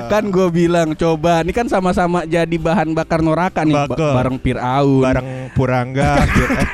kan 0.09 0.25
gue 0.27 0.49
bilang 0.51 0.89
coba. 0.93 1.41
Ini 1.41 1.53
kan 1.53 1.67
sama-sama 1.67 2.27
jadi 2.27 2.51
bahan 2.53 2.91
bakar 2.91 3.23
neraka 3.23 3.63
nih 3.63 3.79
ba- 3.87 3.95
bareng 3.95 4.37
Fir'aun. 4.37 5.07
bareng 5.07 5.29
Purangga. 5.55 6.27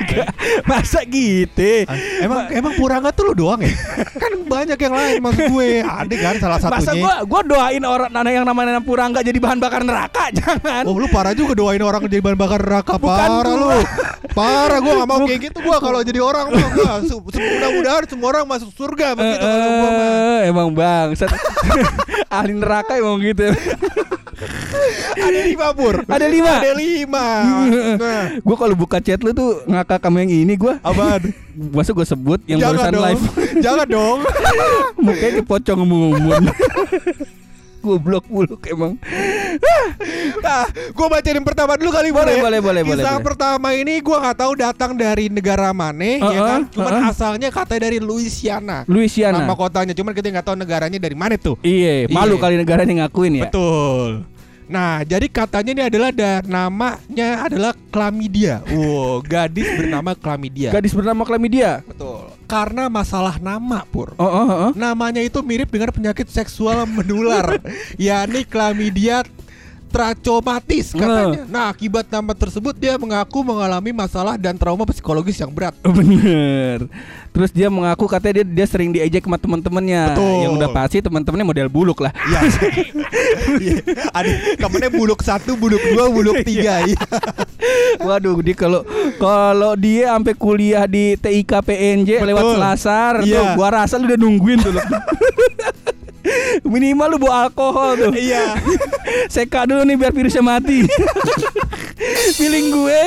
Masa 0.68 1.04
gitu? 1.04 1.84
emang 2.18 2.48
emang 2.50 2.72
Purangga 2.74 3.10
tuh 3.10 3.28
lu 3.28 3.34
doang 3.36 3.60
ya? 3.60 3.70
kan 4.22 4.32
banyak 4.42 4.78
yang 4.78 4.94
lain 4.94 5.16
maksud 5.20 5.44
gue. 5.50 5.68
Ada 5.82 6.14
kan 6.16 6.34
salah 6.48 6.70
Masa 6.72 6.86
satunya. 6.86 7.02
gue 7.02 7.14
gua 7.26 7.40
doain 7.42 7.82
orang 7.82 8.08
nana 8.08 8.30
yang 8.30 8.44
namanya 8.44 8.78
Purangga 8.78 9.20
jadi 9.20 9.36
bahan 9.36 9.58
bakar 9.58 9.82
neraka 9.82 10.30
jangan. 10.38 10.82
Oh 10.84 10.94
lu 10.94 11.06
parah 11.06 11.32
juga 11.32 11.52
doain 11.52 11.80
orang 11.80 12.00
jadi 12.04 12.20
bahan 12.20 12.36
bakar 12.36 12.60
neraka. 12.60 12.94
Bukan 12.96 13.28
Parah 13.28 13.42
gua. 13.44 13.74
lu. 13.74 13.80
Parah 14.30 14.78
gue 14.78 14.92
gak 14.94 15.08
mau 15.08 15.18
kayak 15.22 15.40
gitu. 15.44 15.58
Gue 15.58 15.76
kalau 15.76 16.00
jadi 16.00 16.20
orang 16.20 16.46
mah 16.48 16.68
Mudah-mudahan 17.02 18.04
semua 18.06 18.28
orang 18.30 18.44
masuk 18.46 18.70
surga 18.70 19.12
Begitu 19.12 19.40
kalau 19.40 19.58
gua 19.58 19.90
mah 19.90 20.04
Eh, 20.36 20.40
emang 20.46 20.68
bang 20.70 21.08
ahli 22.36 22.52
neraka 22.52 22.92
emang 22.94 23.16
gitu 23.18 23.48
Ada 25.16 25.40
lima 25.42 25.66
pur. 25.72 25.94
Ada 26.04 26.26
lima. 26.28 26.52
Ada 26.60 26.72
lima. 26.72 27.26
Nah. 27.96 28.24
Gue 28.36 28.56
kalau 28.56 28.74
buka 28.76 29.00
chat 29.00 29.20
lu 29.20 29.32
tuh 29.32 29.64
ngakak 29.64 29.98
sama 29.98 30.20
yang 30.20 30.32
ini 30.44 30.54
gue 30.54 30.74
Apaan? 30.80 31.32
masa 31.72 31.96
gue 31.96 32.04
sebut 32.04 32.40
yang 32.44 32.60
Jangan 32.60 32.72
barusan 32.76 32.92
dong. 32.92 33.04
live? 33.04 33.24
Jangan 33.64 33.86
dong. 33.88 34.18
Mukanya 35.04 35.32
dipocong 35.40 35.78
ngomong 35.80 36.12
goblok 37.86 38.26
buluk 38.26 38.58
emang 38.66 38.98
Nah 40.36 40.62
gue 40.68 41.06
bacain 41.06 41.32
yang 41.32 41.46
pertama 41.46 41.74
dulu 41.74 41.90
kali 41.90 42.10
Boleh, 42.10 42.36
ya. 42.36 42.42
boleh, 42.42 42.60
boleh, 42.60 42.82
boleh, 42.82 43.02
Kisah 43.02 43.16
boleh. 43.16 43.24
pertama 43.24 43.68
ini 43.72 43.94
gue 43.98 44.16
gak 44.16 44.36
tahu 44.36 44.52
datang 44.54 44.90
dari 44.92 45.26
negara 45.28 45.70
mana 45.70 46.02
ya 46.02 46.18
Uh-uh, 46.20 46.44
kan 46.44 46.60
Cuman 46.68 46.92
uh-uh. 46.92 47.10
asalnya 47.10 47.48
katanya 47.48 47.86
dari 47.86 47.98
Louisiana 47.98 48.82
Louisiana 48.84 49.40
Nama 49.40 49.54
kotanya 49.54 49.94
Cuman 49.94 50.12
kita 50.12 50.28
gak 50.30 50.46
tahu 50.46 50.56
negaranya 50.56 50.98
dari 50.98 51.14
mana 51.14 51.34
tuh 51.36 51.56
iya 51.62 52.04
malu 52.08 52.36
Iya. 52.36 52.42
kali 52.42 52.54
negaranya 52.58 53.06
ngakuin 53.06 53.32
ya 53.36 53.44
Betul. 53.48 54.26
Nah, 54.66 55.06
jadi 55.06 55.30
katanya 55.30 55.70
ini 55.70 55.82
adalah 55.86 56.10
dan 56.10 56.42
namanya 56.42 57.46
adalah 57.46 57.72
Klamidia. 57.94 58.66
Wow, 58.66 59.22
gadis 59.22 59.66
bernama 59.78 60.18
Klamidia. 60.18 60.74
gadis 60.74 60.92
bernama 60.92 61.22
Klamidia 61.22 61.86
Betul. 61.86 62.34
Karena 62.50 62.90
masalah 62.90 63.38
nama, 63.38 63.86
Pur. 63.86 64.14
oh, 64.18 64.22
oh, 64.22 64.46
oh, 64.46 64.58
oh. 64.68 64.72
Namanya 64.74 65.22
itu 65.22 65.38
mirip 65.42 65.70
dengan 65.70 65.90
penyakit 65.90 66.30
seksual 66.30 66.86
menular, 66.86 67.58
yakni 67.98 68.42
Klamidia 68.46 69.22
trachomatis 69.96 70.92
katanya. 70.92 71.48
Nah, 71.48 71.72
akibat 71.72 72.04
nama 72.06 72.36
tersebut 72.36 72.76
dia 72.76 73.00
mengaku 73.00 73.40
mengalami 73.40 73.96
masalah 73.96 74.36
dan 74.36 74.60
trauma 74.60 74.84
psikologis 74.84 75.40
yang 75.40 75.48
berat. 75.48 75.72
Bener. 75.96 76.84
Terus 77.32 77.48
dia 77.52 77.68
mengaku 77.68 78.04
katanya 78.04 78.44
dia, 78.44 78.46
dia 78.60 78.66
sering 78.68 78.92
diejek 78.92 79.24
sama 79.24 79.40
teman-temannya. 79.40 80.16
Yang 80.16 80.52
udah 80.56 80.68
pasti 80.72 81.00
teman-temannya 81.00 81.46
model 81.48 81.68
buluk 81.72 82.04
lah. 82.04 82.12
Iya. 82.28 82.40
Iya. 83.56 83.76
Ada 84.12 84.30
temennya 84.60 84.90
buluk 84.92 85.20
satu, 85.24 85.56
buluk 85.56 85.80
dua, 85.80 86.12
buluk 86.12 86.36
tiga. 86.48 86.84
Iya. 86.84 87.00
Waduh, 88.06 88.40
dia 88.44 88.52
kalau 88.56 88.84
kalau 89.16 89.72
dia 89.76 90.12
sampai 90.12 90.36
kuliah 90.36 90.84
di 90.84 91.16
TIK 91.16 91.52
PNJ 91.64 92.10
lewat 92.20 92.44
Betul. 92.44 92.54
Selasar 92.60 93.12
tuh, 93.24 93.28
Iya. 93.32 93.56
gua 93.56 93.68
rasa 93.72 93.96
lu 93.96 94.04
udah 94.08 94.18
nungguin 94.20 94.58
tuh. 94.60 94.72
Minimal 96.72 97.08
lu 97.14 97.18
bawa 97.22 97.48
alkohol 97.48 97.90
tuh. 97.96 98.12
Iya. 98.14 98.58
Seka 99.34 99.64
dulu 99.64 99.82
nih 99.82 99.96
biar 99.96 100.12
virusnya 100.12 100.42
mati. 100.42 100.84
Feeling 102.36 102.68
gue. 102.68 103.02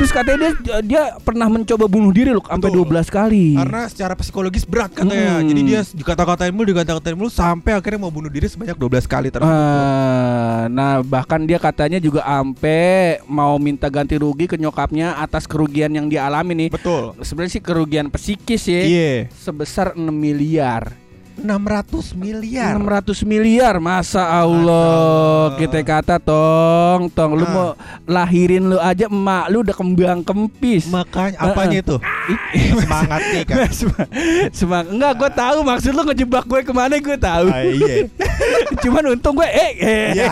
Terus 0.00 0.10
katanya 0.10 0.36
dia 0.38 0.50
dia 0.80 1.02
pernah 1.20 1.50
mencoba 1.50 1.84
bunuh 1.84 2.14
diri 2.14 2.32
loh 2.32 2.40
sampai 2.40 2.70
Betul. 2.70 2.86
12 2.88 3.10
kali. 3.10 3.46
Karena 3.58 3.82
secara 3.90 4.12
psikologis 4.16 4.64
berat 4.64 4.94
katanya. 4.94 5.38
Mm-mm. 5.42 5.48
Jadi 5.50 5.60
dia 5.66 5.80
dikata-katain 5.84 6.54
mulu, 6.54 6.66
dikata-katain 6.72 7.16
mulu 7.18 7.30
sampai 7.30 7.76
akhirnya 7.76 8.00
mau 8.00 8.12
bunuh 8.14 8.30
diri 8.30 8.46
sebanyak 8.48 8.78
12 8.78 9.04
kali 9.10 9.28
terus. 9.28 9.44
Eh, 9.44 10.60
nah 10.72 11.02
bahkan 11.02 11.42
dia 11.44 11.58
katanya 11.60 11.98
juga 11.98 12.24
ampe 12.24 13.18
mau 13.26 13.58
minta 13.60 13.90
ganti 13.90 14.16
rugi 14.16 14.48
ke 14.48 14.56
nyokapnya 14.56 15.18
atas 15.18 15.44
kerugian 15.44 15.92
yang 15.92 16.06
dia 16.08 16.24
alami 16.24 16.54
nih. 16.54 16.70
Betul. 16.72 17.18
Sebenarnya 17.20 17.52
sih 17.58 17.62
kerugian 17.62 18.06
psikis 18.08 18.64
ya 18.70 18.82
Iya. 18.82 19.12
sebesar 19.34 19.92
6 19.98 20.08
miliar. 20.08 20.94
600 21.38 22.14
miliar. 22.14 22.74
600 22.76 23.22
miliar 23.24 23.74
masa 23.78 24.26
Allah 24.26 24.46
Allah. 24.58 25.56
kita 25.56 25.80
kata 25.80 26.16
tong 26.18 27.06
tong 27.08 27.32
lu 27.32 27.44
Ah. 27.44 27.50
mau 27.50 27.68
lahirin 28.04 28.68
lu 28.68 28.76
aja 28.76 29.06
emak 29.06 29.46
lu 29.48 29.62
udah 29.62 29.72
kembang 29.72 30.20
kempis 30.20 30.90
Makanya 30.90 31.38
apanya 31.38 31.78
itu? 31.78 31.96
Semangat 32.78 33.22
nih 33.32 33.42
kan. 33.44 33.56
Semang, 33.70 34.08
semang, 34.52 34.84
enggak 34.88 35.12
gue 35.14 35.30
tahu 35.32 35.58
maksud 35.62 35.92
lu 35.92 36.02
ngejebak 36.04 36.44
gue 36.44 36.60
ke 36.60 36.72
mana 36.72 36.94
gue 36.96 37.16
tahu. 37.16 37.46
Ah, 37.48 37.64
iya. 37.64 38.04
Cuman 38.84 39.16
untung 39.16 39.34
gue 39.34 39.48
eh, 39.48 39.72
eh 39.78 40.06
Ya. 40.12 40.28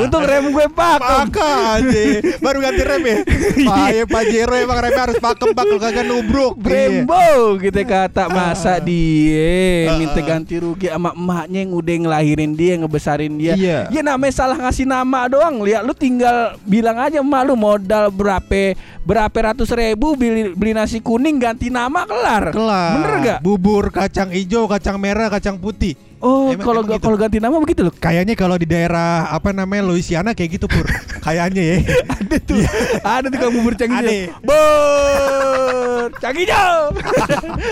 untung 0.00 0.24
rem 0.24 0.50
gue 0.50 0.66
pakem. 0.68 1.28
Maka 1.28 1.48
aja 1.78 2.02
baru 2.40 2.58
ganti 2.60 2.82
rem 2.82 3.02
ya. 3.02 3.16
Bahaya 3.64 4.04
Pajero 4.04 4.54
emang 4.56 4.78
remnya 4.80 5.02
harus 5.08 5.18
pakem 5.18 5.50
pak 5.52 5.64
kalau 5.64 5.80
kagak 5.80 6.04
nubruk. 6.04 6.54
Iya. 6.58 6.62
Brembo 6.64 7.24
kita 7.56 7.82
kata 7.84 8.24
masa 8.28 8.76
dia 8.78 9.88
Ah, 9.88 9.96
minta 9.96 10.20
ah. 10.20 10.23
Ganti 10.26 10.54
rugi 10.58 10.88
sama 10.88 11.12
emaknya 11.12 11.58
yang 11.64 11.72
udah 11.76 11.96
ngelahirin 12.04 12.52
dia 12.56 12.72
ngebesarin 12.80 13.34
dia. 13.36 13.54
Iya. 13.54 13.78
Ya 13.92 14.02
namanya 14.02 14.32
salah 14.32 14.58
ngasih 14.58 14.88
nama 14.88 15.28
doang. 15.28 15.62
Lihat 15.62 15.84
lu 15.84 15.94
tinggal 15.94 16.56
bilang 16.64 16.96
aja 16.98 17.20
emak 17.20 17.42
lu 17.46 17.54
modal 17.54 18.08
berapa 18.08 18.74
berapa 19.04 19.52
ratus 19.52 19.68
ribu 19.76 20.16
beli, 20.16 20.56
beli 20.56 20.72
nasi 20.72 20.98
kuning 20.98 21.36
ganti 21.36 21.68
nama 21.68 22.08
kelar. 22.08 22.50
Kelar. 22.50 22.92
Bener 22.98 23.12
gak? 23.20 23.38
Bubur 23.44 23.92
kacang 23.92 24.32
hijau, 24.32 24.64
kacang 24.64 24.96
merah, 24.96 25.28
kacang 25.28 25.60
putih. 25.60 25.94
Oh 26.24 26.48
kalau 26.56 26.80
gitu? 26.88 26.96
kalau 27.04 27.16
ganti 27.20 27.36
nama 27.36 27.52
begitu 27.60 27.84
loh. 27.84 27.92
Kayaknya 27.92 28.32
kalau 28.32 28.56
di 28.56 28.64
daerah 28.64 29.28
apa 29.28 29.52
namanya 29.52 29.92
Louisiana 29.92 30.32
kayak 30.32 30.56
gitu 30.56 30.66
pur. 30.72 30.88
Kayaknya 31.24 31.62
ya. 31.64 31.76
Ada 32.14 32.36
tuh. 32.38 32.56
Ada 33.00 33.26
tuh 33.26 33.38
kamu 33.40 33.52
bubur 33.56 33.74
canggih. 33.74 33.96
Ada. 33.96 34.12
Bur 34.44 36.06
canggih 36.14 36.44
jauh. 36.44 36.88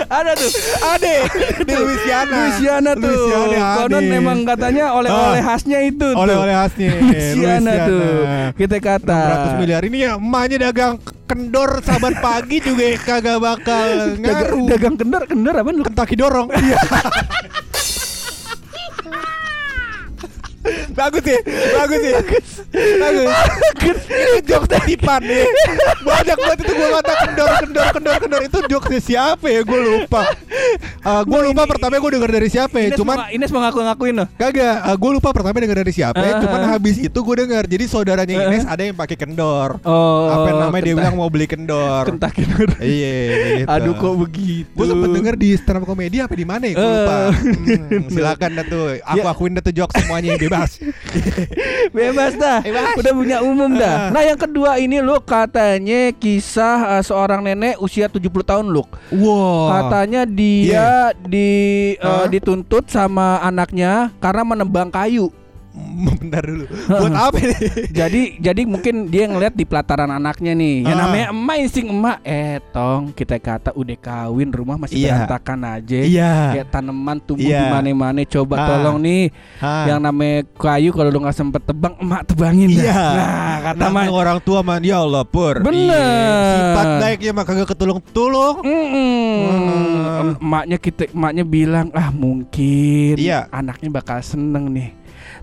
Ada 0.09 0.30
tuh. 0.35 0.50
Ade 0.82 1.16
di 1.62 1.75
Louisiana. 1.75 2.32
Louisiana 2.35 2.90
tuh. 2.94 3.12
Louisiana 3.12 3.59
Konon 3.76 4.04
memang 4.06 4.38
katanya 4.42 4.85
oleh-oleh 4.90 5.38
Ah. 5.38 5.47
khasnya 5.47 5.78
itu 5.82 6.00
tuh. 6.02 6.16
oleh-oleh 6.16 6.54
khasnya 6.54 6.90
Louisiana 6.99 7.73
tuh. 7.85 8.04
Kita 8.54 8.76
kata 8.78 9.21
600 9.52 9.61
miliar 9.61 9.82
ini 9.85 9.99
ya 10.02 10.16
emaknya 10.16 10.56
dagang 10.66 10.97
kendor 11.23 11.80
saban 11.80 12.12
pagi 12.18 12.61
juga 12.61 12.85
kagak 12.99 13.37
bakal 13.38 13.87
Dagang, 14.14 14.21
ngaruh. 14.21 14.66
dagang 14.68 14.94
kendor, 14.97 15.23
kendor 15.25 15.54
apa 15.54 15.71
lu? 15.71 15.82
Kentaki 15.82 16.14
dorong. 16.14 16.49
Bagus 20.92 21.25
ya, 21.25 21.40
bagus 21.76 22.00
ya, 22.00 22.12
bagus. 22.20 22.49
Itu 24.12 24.38
jokes 24.46 24.68
titipan 24.68 25.22
ya. 25.25 25.44
Banyak 26.04 26.37
banget 26.38 26.58
itu 26.64 26.72
gue 26.76 26.88
kata 27.00 27.14
kendor, 27.26 27.50
kendor, 27.64 27.88
kendor, 27.92 28.16
kendor 28.20 28.40
itu 28.44 28.58
jokesnya 28.70 29.00
siapa 29.00 29.46
ya? 29.49 29.61
Gue 29.64 29.80
lupa. 29.80 30.28
gue 31.28 31.40
lupa 31.42 31.62
pertama 31.66 31.96
gue 31.96 32.10
denger 32.12 32.30
dari 32.32 32.48
siapa 32.48 32.76
ya. 32.78 32.88
Cuman 32.94 33.16
Ines 33.30 33.50
mau 33.50 33.60
ngaku-ngakuin 33.60 34.14
loh. 34.14 34.28
Kagak, 34.34 34.76
gue 34.92 35.10
lupa 35.12 35.28
pertama 35.30 35.56
denger 35.56 35.78
dari 35.78 35.92
siapa 35.92 36.18
ya. 36.18 36.32
Ah, 36.32 36.40
Cuman 36.40 36.60
ah. 36.60 36.68
habis 36.74 36.96
itu 36.98 37.18
gue 37.18 37.36
denger. 37.38 37.62
Jadi 37.66 37.84
saudaranya 37.86 38.34
Ah, 38.34 38.46
Ines 38.48 38.64
ada 38.64 38.82
yang 38.82 38.94
pakai 38.94 39.16
kendor. 39.16 39.78
Oh, 39.82 40.28
Apa 40.28 40.48
namanya 40.58 40.82
dia 40.82 40.94
bilang 40.94 41.14
mau 41.14 41.28
beli 41.28 41.46
kendor. 41.46 42.06
kentak 42.06 42.32
kendor. 42.34 42.68
Iya, 42.78 43.14
gitu. 43.62 43.68
Aduh 43.68 43.92
kok 43.94 44.14
begitu. 44.18 44.68
Gue 44.72 44.86
sempet 44.86 45.08
denger 45.12 45.34
di 45.36 45.48
stand 45.54 45.78
up 45.78 45.84
komedi 45.84 46.16
apa 46.18 46.34
di 46.34 46.46
mana 46.46 46.64
ya? 46.64 46.74
Gue 46.74 46.88
lupa. 46.88 47.14
Eh. 47.14 47.30
Hmm, 47.82 48.04
silakan 48.08 48.50
dah 48.54 48.64
tuh. 48.64 48.84
Aku 49.02 49.18
Ya. 49.18 49.30
akuin 49.30 49.52
dah 49.54 49.62
tuh 49.62 49.72
jokes 49.72 49.94
semuanya 49.96 50.34
bebas. 50.42 50.80
Bebas 51.90 52.32
dah. 52.34 52.58
Bebas. 52.60 52.94
Udah 52.96 53.12
punya 53.12 53.38
umum 53.40 53.70
dah. 53.72 54.08
Ah. 54.08 54.10
Nah, 54.10 54.22
yang 54.24 54.38
kedua 54.38 54.76
ini 54.76 54.98
lu 54.98 55.16
katanya 55.22 56.10
kisah 56.12 56.98
uh, 56.98 57.02
seorang 57.02 57.42
nenek 57.42 57.78
usia 57.78 58.06
70 58.06 58.22
tahun 58.42 58.66
lu. 58.66 58.82
Wow. 59.12 59.68
Katanya 59.70 60.22
dia 60.62 61.11
di 61.19 61.50
uh, 61.99 62.31
dituntut 62.31 62.87
sama 62.87 63.42
anaknya 63.42 64.14
karena 64.23 64.42
menebang 64.47 64.88
kayu. 64.92 65.31
Bentar 66.20 66.44
dulu. 66.44 66.64
Buat 66.68 67.14
apa 67.16 67.36
nih? 67.40 67.58
Jadi 68.04 68.22
jadi 68.38 68.62
mungkin 68.68 69.08
dia 69.08 69.24
ngeliat 69.24 69.56
di 69.56 69.64
pelataran 69.64 70.08
anaknya 70.08 70.52
nih. 70.52 70.84
Ya 70.84 70.92
Ah. 70.92 70.98
namanya 71.08 71.26
emak 71.32 71.56
insting 71.58 71.88
emak. 71.88 72.18
Eh 72.22 72.60
tong 72.70 73.12
kita 73.12 73.36
kata 73.36 73.70
udah 73.72 73.96
kawin 73.96 74.52
rumah 74.52 74.76
masih 74.76 75.00
Iya. 75.00 75.24
berantakan 75.24 75.60
aja. 75.64 76.00
Iya. 76.04 76.32
Ya 76.60 76.64
tanaman 76.68 77.16
tumbuh 77.18 77.48
Iya. 77.48 77.58
di 77.58 77.66
mana-mana. 77.72 78.20
Coba 78.28 78.54
Ah. 78.56 78.66
tolong 78.68 78.98
nih 79.00 79.22
Ah. 79.58 79.84
yang 79.88 80.00
namanya 80.00 80.44
kayu 80.52 80.92
kalau 80.92 81.08
lu 81.08 81.18
nggak 81.24 81.36
sempet 81.36 81.62
tebang 81.64 81.94
emak 81.96 82.22
tebangin 82.28 82.68
dah. 82.72 82.84
Iya. 82.84 83.02
Nah 83.16 83.56
kata 83.72 83.84
orang 84.12 84.38
tua 84.44 84.60
man 84.60 84.84
ya 84.84 85.00
Allah 85.00 85.24
pur. 85.24 85.56
Bener. 85.64 85.88
Iya. 85.88 86.52
Sifat 86.52 86.86
baiknya 87.00 87.30
mah 87.32 87.44
kagak 87.48 87.68
ketulung-tulung. 87.72 88.56
Mm-mm. 88.60 89.40
Hmm. 89.48 90.36
Emaknya 90.38 90.76
kita 90.76 91.02
emaknya 91.10 91.44
bilang 91.44 91.88
ah 91.92 92.12
mungkin 92.12 93.16
Iya. 93.16 93.48
anaknya 93.48 93.88
bakal 93.88 94.20
seneng 94.20 94.68
nih. 94.68 95.01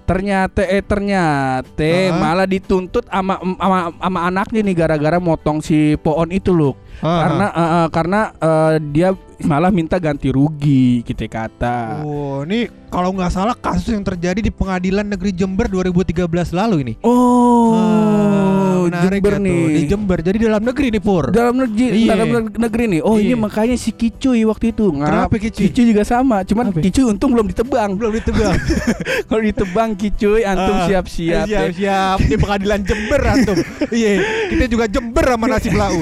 Ternyata 0.10 0.66
eh 0.66 0.82
ternyata 0.82 1.86
Ah. 1.86 2.18
malah 2.18 2.50
dituntut 2.50 3.06
sama 3.06 3.38
sama 3.38 3.94
sama 3.94 4.20
anaknya 4.26 4.66
nih 4.66 4.74
gara-gara 4.74 5.22
motong 5.22 5.62
si 5.62 5.94
pohon 6.02 6.34
itu 6.34 6.50
loh. 6.50 6.74
Ah. 7.06 7.22
Karena 7.30 7.46
eh, 7.54 7.88
karena 7.94 8.22
eh, 8.42 8.76
dia 8.90 9.10
malah 9.46 9.70
minta 9.70 10.02
ganti 10.02 10.34
rugi 10.34 11.06
kita 11.06 11.30
kata. 11.30 12.02
Oh, 12.02 12.42
ini 12.42 12.66
kalau 12.90 13.10
nggak 13.12 13.30
salah 13.30 13.54
kasus 13.54 13.90
yang 13.90 14.04
terjadi 14.04 14.40
di 14.40 14.50
Pengadilan 14.50 15.06
Negeri 15.06 15.32
Jember 15.32 15.66
2013 15.66 16.20
lalu 16.52 16.76
ini. 16.82 16.94
Oh, 17.02 17.72
Ah, 17.72 18.90
menarik 18.90 19.22
Jember 19.22 19.32
ya 19.32 19.38
tuh. 19.38 19.46
nih. 19.46 19.62
Di 19.70 19.84
Jember. 19.86 20.18
Jadi 20.20 20.38
dalam 20.42 20.62
negeri 20.62 20.88
nih 20.90 21.00
Pur. 21.00 21.26
dalam 21.30 21.56
negeri 21.56 21.88
Iya. 22.00 22.10
dalam 22.12 22.28
negeri 22.50 22.84
nih. 22.90 23.02
Oh, 23.02 23.16
ini 23.16 23.32
Iya. 23.32 23.38
makanya 23.38 23.76
si 23.76 23.92
Kicuy 23.92 24.42
waktu 24.44 24.72
itu. 24.72 24.90
Ngap. 24.90 25.06
Kenapa 25.06 25.36
Kicuy? 25.38 25.70
juga 25.86 26.04
sama, 26.04 26.42
cuman 26.42 26.74
Apa? 26.74 26.82
Kicuy 26.82 27.06
untung 27.06 27.32
belum 27.32 27.48
ditebang. 27.48 27.90
Belum 27.96 28.12
ditebang. 28.12 28.54
Kalau 29.30 29.42
ditebang 29.42 29.90
Kicuy 29.94 30.42
antum 30.44 30.76
Ah, 30.76 30.86
siap-siap. 30.86 31.46
ya. 31.46 31.70
Siap-siap 31.70 32.18
di 32.26 32.36
Pengadilan 32.36 32.82
Jember 32.82 33.22
antum. 33.24 33.58
Iya, 33.92 34.12
kita 34.48 34.66
juga 34.66 34.86
Jember 34.86 35.26
sama 35.28 35.46
nasib 35.48 35.74
lau. 35.74 35.98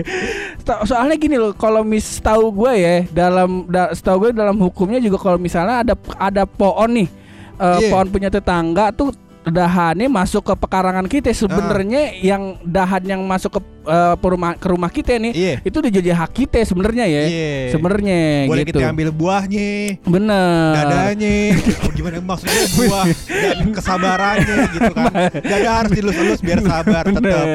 Ta- 0.66 0.82
Soalnya 0.84 1.16
gini 1.16 1.34
loh, 1.34 1.52
kalau 1.52 1.82
mis 1.82 2.20
tahu 2.20 2.52
gue 2.54 2.72
ya 2.74 2.94
dalam 3.08 3.64
da, 3.66 3.90
setahu 3.90 4.16
gue 4.22 4.30
dalam 4.32 4.56
hukumnya 4.56 4.98
juga 4.98 5.16
kalau 5.16 5.36
misalnya 5.36 5.82
ada 5.82 5.94
ada 6.20 6.44
pohon 6.44 6.92
nih, 6.92 7.08
eh, 7.56 7.78
Iya. 7.80 7.88
pohon 7.88 8.06
punya 8.12 8.28
tetangga 8.28 8.92
tuh 8.92 9.10
dahannya 9.42 10.04
masuk 10.06 10.42
ke 10.42 10.54
pekarangan 10.54 11.04
kita 11.04 11.32
sebenarnya 11.32 12.12
yang 12.14 12.60
dahan 12.60 13.00
yang 13.02 13.22
masuk 13.22 13.56
ke 13.56 13.60
eh, 13.82 14.14
perumah- 14.16 14.54
ke 14.54 14.68
rumah 14.68 14.86
kita 14.86 15.16
nih 15.16 15.32
Iya. 15.32 15.54
itu 15.62 15.76
udah 15.76 15.88
jadi 15.90 16.10
hak 16.14 16.30
kita 16.34 16.60
sebenarnya 16.62 17.04
ya 17.04 17.22
Iya. 17.24 17.52
sebenarnya 17.72 18.20
Boleh 18.44 18.62
gitu 18.62 18.76
kita 18.76 18.92
ambil 18.92 19.08
buahnya, 19.10 19.70
bener 20.04 20.72
dadanya. 20.76 21.36
Oh, 21.80 21.90
gimana 21.90 22.20
maksudnya 22.20 22.64
buah 22.70 23.04
dan 23.26 23.68
kesabarannya 23.72 24.56
gitu 24.70 24.92
kan. 24.92 25.12
Dada 25.40 25.70
harus 25.74 25.92
dilus-elus 25.92 26.40
biar 26.40 26.60
sabar 26.60 27.04
tetap. 27.08 27.46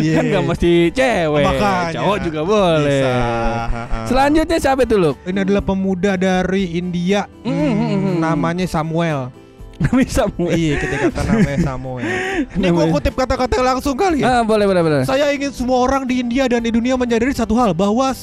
Iya. 0.00 0.12
kan 0.16 0.24
nggak 0.26 0.44
mesti 0.46 0.72
cewek 0.90 1.44
Makanya. 1.44 1.92
cowok 1.94 2.16
juga 2.20 2.40
boleh 2.42 3.00
Bisa. 3.04 3.12
Selanjutnya 4.04 4.58
siapa 4.58 4.82
itu 4.82 4.96
lu 4.96 5.12
Ini 5.22 5.44
adalah 5.44 5.60
pemuda 5.60 6.16
dari 6.16 6.74
India. 6.74 7.28
Mm, 7.40 7.52
mm, 7.52 7.68
mm, 7.68 7.92
mm. 7.92 8.14
namanya 8.18 8.64
Samuel. 8.64 9.43
Bisa 9.98 10.26
mulai 10.38 10.54
iya, 10.56 10.74
kita 10.78 10.96
kata 11.08 11.20
namanya 11.26 11.58
Samuel. 11.62 12.06
Ini 12.56 12.68
gua 12.70 12.86
kutip 12.94 13.14
kata-kata 13.14 13.56
langsung 13.62 13.94
kali 13.98 14.22
ya. 14.22 14.40
ah 14.40 14.42
boleh 14.46 14.66
boleh 14.66 14.82
boleh 14.82 14.96
Saya 15.06 15.30
ingin 15.34 15.50
semua 15.50 15.82
orang 15.82 16.06
di 16.06 16.22
India 16.22 16.46
dan 16.46 16.62
di 16.62 16.70
dunia 16.70 16.94
menyadari 16.94 17.34
satu 17.34 17.58
hal 17.58 17.74
bahwa 17.74 18.14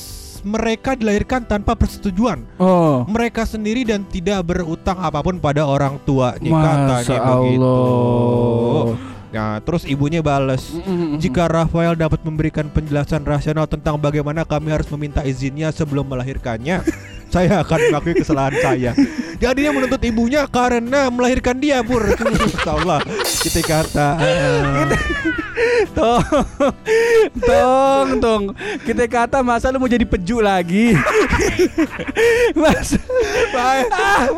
mereka 0.42 0.98
dilahirkan 0.98 1.46
tanpa 1.46 1.78
persetujuan 1.78 2.42
oh 2.58 3.06
mereka 3.06 3.46
sendiri 3.46 3.86
dan 3.86 4.02
tidak 4.10 4.42
berutang 4.42 4.98
apa 4.98 5.22
pun 5.22 5.38
pada 5.38 5.70
orang 5.70 6.02
tuanya 6.02 6.50
Masya 6.50 7.14
katanya 7.14 7.38
begitu. 7.38 7.62
Allah. 7.62 9.12
Nah, 9.32 9.64
terus 9.64 9.88
ibunya 9.88 10.20
bales. 10.20 10.76
Mm-mm. 10.76 11.16
Jika 11.16 11.48
Rafael 11.48 11.96
dapat 11.96 12.20
memberikan 12.28 12.68
penjelasan 12.68 13.24
rasional 13.24 13.64
tentang 13.64 13.96
bagaimana 13.96 14.44
kami 14.44 14.76
harus 14.76 14.92
meminta 14.92 15.24
izinnya 15.24 15.72
sebelum 15.72 16.04
melahirkannya, 16.04 16.84
saya 17.34 17.64
akan 17.64 17.80
mengakui 17.90 18.20
kesalahan 18.20 18.56
saya. 18.60 18.92
Jadi 19.42 19.66
dia 19.66 19.74
menuntut 19.74 19.98
ibunya 20.06 20.46
karena 20.46 21.10
melahirkan 21.10 21.58
dia, 21.58 21.82
Pur. 21.82 22.06
Allah, 22.62 23.02
kita 23.42 23.62
kata. 23.66 24.10
tong. 25.98 26.22
Tong 27.42 28.10
tong. 28.22 28.44
Kita 28.86 29.10
kata 29.10 29.42
masa 29.42 29.74
lu 29.74 29.82
mau 29.82 29.90
jadi 29.90 30.06
peju 30.06 30.46
lagi? 30.46 30.94
Mas 32.62 32.94
ah, 33.58 34.30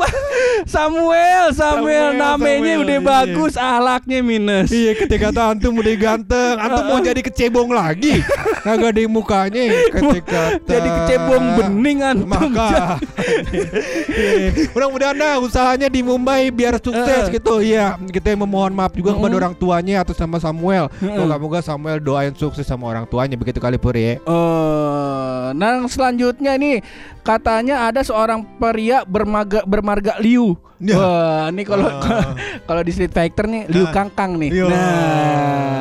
Samuel 0.63 1.51
Samuel. 1.51 1.51
Samuel, 1.53 2.07
namanya 2.15 2.73
Samuel, 2.73 2.83
udah 2.87 2.99
iya. 2.99 3.03
bagus 3.03 3.53
ahlaknya 3.59 4.19
minus. 4.23 4.69
Iya 4.71 4.91
ketika 4.95 5.35
kata 5.35 5.41
antum 5.51 5.73
udah 5.75 5.95
ganteng 5.99 6.55
Antum 6.55 6.83
mau 6.87 6.99
jadi 7.03 7.19
kecebong 7.19 7.69
lagi? 7.75 8.23
Kagak 8.63 8.95
ada 8.95 9.01
mukanya 9.11 9.63
ketika 9.91 10.43
jadi 10.63 10.89
kecebong 11.03 11.43
bening 11.59 11.99
antum. 12.05 12.29
Maka 12.29 12.97
Iya. 14.13 14.69
Mudah-mudahan 14.93 15.17
nah 15.17 15.35
usahanya 15.37 15.87
di 15.87 15.99
Mumbai 15.99 16.47
biar 16.47 16.77
sukses 16.77 17.25
Eh. 17.25 17.33
gitu 17.33 17.57
Iya 17.57 17.97
kita 18.07 18.31
memohon 18.35 18.71
maaf 18.71 18.93
juga 18.93 19.11
kepada 19.11 19.33
Mm. 19.33 19.39
orang 19.39 19.53
tuanya 19.53 19.95
Atau 19.99 20.13
sama 20.13 20.37
Samuel 20.37 20.85
Mm. 20.95 21.17
Moga-moga 21.17 21.59
Samuel 21.59 21.97
doain 21.97 22.29
sukses 22.31 22.61
sama 22.63 22.85
orang 22.85 23.03
tuanya 23.03 23.33
Begitu 23.33 23.57
kali 23.57 23.75
Pur 23.75 23.93
ya 23.93 24.21
Eh, 24.21 25.45
nah 25.51 25.69
yang 25.75 25.87
selanjutnya 25.87 26.53
nih 26.53 26.85
katanya 27.19 27.87
ada 27.87 28.01
seorang 28.01 28.43
pria 28.53 29.01
bermaga 29.03 29.63
bermarga 29.63 30.19
Liu. 30.19 30.53
Ya. 30.77 30.93
Wah, 30.93 31.43
ini 31.47 31.63
kalau 31.63 31.87
Ah. 31.87 32.35
kalau 32.67 32.81
di 32.81 32.91
Street 32.91 33.09
Fighter 33.09 33.47
nih 33.47 33.63
Liu 33.65 33.85
Ah. 33.85 33.91
Kangkang 33.91 34.35
nih. 34.35 34.51
Yo. 34.51 34.67
Nah, 34.67 34.75
dia 34.75 35.72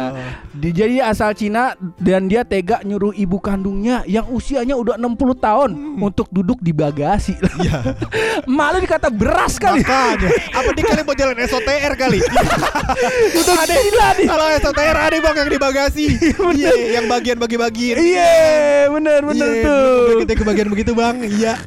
jadi 0.53 1.01
asal 1.09 1.33
Cina 1.33 1.73
dan 1.97 2.29
dia 2.29 2.45
tega 2.45 2.85
nyuruh 2.85 3.17
ibu 3.17 3.41
kandungnya 3.41 4.05
yang 4.07 4.29
usianya 4.29 4.77
udah 4.77 5.01
60 5.01 5.17
tahun 5.41 5.71
untuk 5.99 6.29
duduk 6.31 6.61
di 6.61 6.71
bagasi. 6.71 7.35
Hmm. 7.41 7.61
Iya 7.63 7.79
Malu 8.61 8.79
dikata 8.85 9.09
beras 9.11 9.57
kali. 9.59 9.83
Makanya 9.83 10.31
Apa 10.55 10.71
dia 10.77 10.85
kali 10.87 11.03
mau 11.03 11.17
jalan 11.17 11.37
SOTR 11.43 11.93
kali 11.97 12.21
Itu 13.41 13.53
ada 13.53 13.75
gila 13.75 14.09
nih. 14.21 14.27
Kalau 14.29 14.47
SOTR 14.63 14.97
ada 14.97 15.17
bang 15.17 15.37
yang 15.41 15.51
di 15.51 15.59
bagasi 15.59 16.05
Iya 16.63 16.73
yang 17.01 17.07
bagian 17.09 17.39
bagi-bagi 17.41 17.97
Iya, 17.97 18.87
bener 18.93 19.21
bener 19.27 19.49
Iya, 19.51 19.65
tuh. 19.67 20.21
Kita 20.23 20.33
kebagian 20.39 20.69
begitu 20.71 20.93
bang 20.95 21.17
Iya 21.27 21.59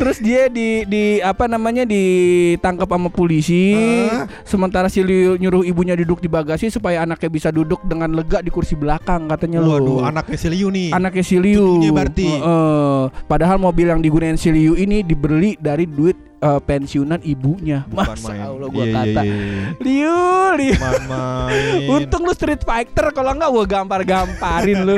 Terus 0.00 0.16
dia 0.22 0.48
di 0.48 0.88
di 0.88 1.20
apa 1.20 1.44
namanya 1.44 1.84
ditangkap 1.84 2.88
sama 2.88 3.12
polisi. 3.12 3.76
Ah. 3.76 4.24
Sementara 4.48 4.88
si 4.88 5.04
Liu 5.04 5.36
nyuruh 5.36 5.66
ibunya 5.66 5.92
duduk 5.92 6.24
di 6.24 6.30
bagasi 6.30 6.72
supaya 6.72 7.04
anaknya 7.04 7.28
bisa 7.28 7.48
duduk 7.52 7.82
dengan 7.84 7.99
lega 8.08 8.40
di 8.40 8.48
kursi 8.48 8.72
belakang 8.72 9.28
katanya 9.28 9.60
loh. 9.60 9.76
Waduh 9.76 9.98
anaknya 10.08 10.36
si 10.40 10.48
Liu 10.48 10.72
nih 10.72 10.88
Anaknya 10.96 11.24
si 11.26 11.36
Liu. 11.36 11.76
Cucunya 11.76 11.90
berarti. 11.92 12.26
Heeh. 12.32 13.02
padahal 13.28 13.60
mobil 13.60 13.92
yang 13.92 14.00
digunakan 14.00 14.40
si 14.40 14.48
Liu 14.48 14.72
ini 14.80 15.04
dibeli 15.04 15.60
dari 15.60 15.84
duit 15.84 16.29
eh, 16.40 16.60
pensiunan 16.60 17.20
ibunya. 17.20 17.84
Bukan 17.84 18.08
Masa 18.10 18.28
main. 18.28 18.40
Allah 18.42 18.66
gua 18.66 18.80
Iya, 18.80 18.86
iya, 18.86 18.96
kata. 18.96 19.22
iya, 19.22 19.34
iya. 19.36 19.64
Liu, 19.78 20.18
Liu. 20.56 20.74
Main. 21.06 21.88
Untung 21.90 22.22
lu 22.22 22.32
Street 22.32 22.60
Fighter 22.60 23.06
kalau 23.10 23.30
enggak 23.30 23.48
gua 23.48 23.64
gampar-gamparin 23.64 24.78
lu. 24.82 24.96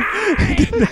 kita, 0.52 0.86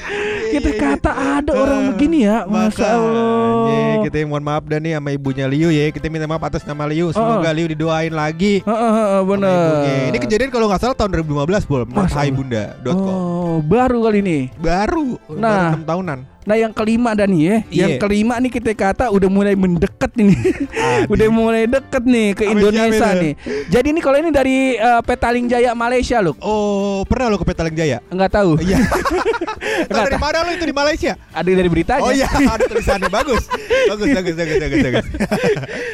kita 0.50 0.68
Iya, 0.68 0.70
iya. 0.70 0.82
kata 0.92 1.10
ada 1.38 1.52
orang 1.52 1.80
begini 1.90 2.18
ya. 2.22 2.44
Masya 2.44 2.86
Allah. 2.90 4.02
Kita 4.02 4.16
mohon 4.24 4.42
maaf 4.42 4.64
dan 4.64 4.80
nih 4.80 4.96
sama 4.96 5.10
ibunya 5.10 5.44
Liu 5.44 5.68
ya 5.68 5.86
Kita 5.88 6.08
minta 6.08 6.24
maaf 6.24 6.40
atas 6.42 6.64
nama 6.64 6.82
Liu 6.84 7.12
Semoga 7.12 7.52
Liu 7.52 7.68
didoain 7.68 8.10
lagi 8.10 8.58
Heeh, 8.60 8.74
heeh, 8.90 9.20
sama 9.20 9.28
bener. 9.28 9.52
ibunya. 9.52 9.96
Ini 10.08 10.18
kejadian 10.18 10.50
kalau 10.50 10.66
nggak 10.66 10.80
salah 10.80 10.96
tahun 10.96 11.10
2015 11.20 11.68
Bol 11.68 11.84
Menurut 11.84 11.92
Masa 12.00 12.16
Hai 12.16 12.26
Allah. 12.26 12.34
Bunda.com 12.34 13.12
Oh, 13.12 13.56
baru 13.60 13.98
kali 14.02 14.18
ini. 14.20 14.38
Baru 14.56 15.20
Nah. 15.30 15.76
Baru 15.76 15.84
6 15.84 15.86
tahunan 15.86 16.18
Nah, 16.50 16.58
yang 16.58 16.74
kelima 16.74 17.14
dan 17.14 17.30
nih 17.30 17.40
ya. 17.40 17.56
Yang 17.86 17.90
Iya. 17.92 18.00
kelima 18.00 18.34
nih 18.36 18.50
kita 18.50 18.74
kata 18.74 19.06
udah 19.06 19.28
mulai 19.28 19.54
mendekat 19.54 20.10
ini. 20.16 20.34
Udah 21.06 21.28
mulai 21.30 21.64
deket 21.64 22.02
nih 22.02 22.34
ke 22.34 22.42
Apa 22.42 22.52
Indonesia 22.52 23.06
itu? 23.08 23.22
nih. 23.22 23.32
Jadi 23.68 23.86
ini 23.88 24.00
kalau 24.00 24.18
ini 24.18 24.30
dari 24.30 24.56
eh, 24.74 25.00
Petaling 25.00 25.46
Jaya 25.46 25.70
Malaysia 25.72 26.18
loh. 26.18 26.34
Oh 26.40 27.06
pernah 27.06 27.30
lo 27.30 27.38
ke 27.38 27.46
Petaling 27.46 27.72
Jaya? 27.72 28.02
Enggak 28.08 28.34
tahu. 28.34 28.58
Iya 28.58 28.82
dari 30.02 30.16
mana 30.16 30.42
lo 30.42 30.50
itu 30.50 30.64
di 30.64 30.74
Malaysia? 30.74 31.14
Ada 31.30 31.46
dari 31.48 31.68
beritanya. 31.68 32.02
Oh 32.02 32.10
iya 32.10 32.26
ada 32.52 32.64
tulisannya 32.64 33.06
bagus 33.08 33.46
Bagus 33.86 34.08
bagus 34.10 34.34
bagus 34.34 34.56
bagus, 34.58 34.78
bagus. 34.82 35.06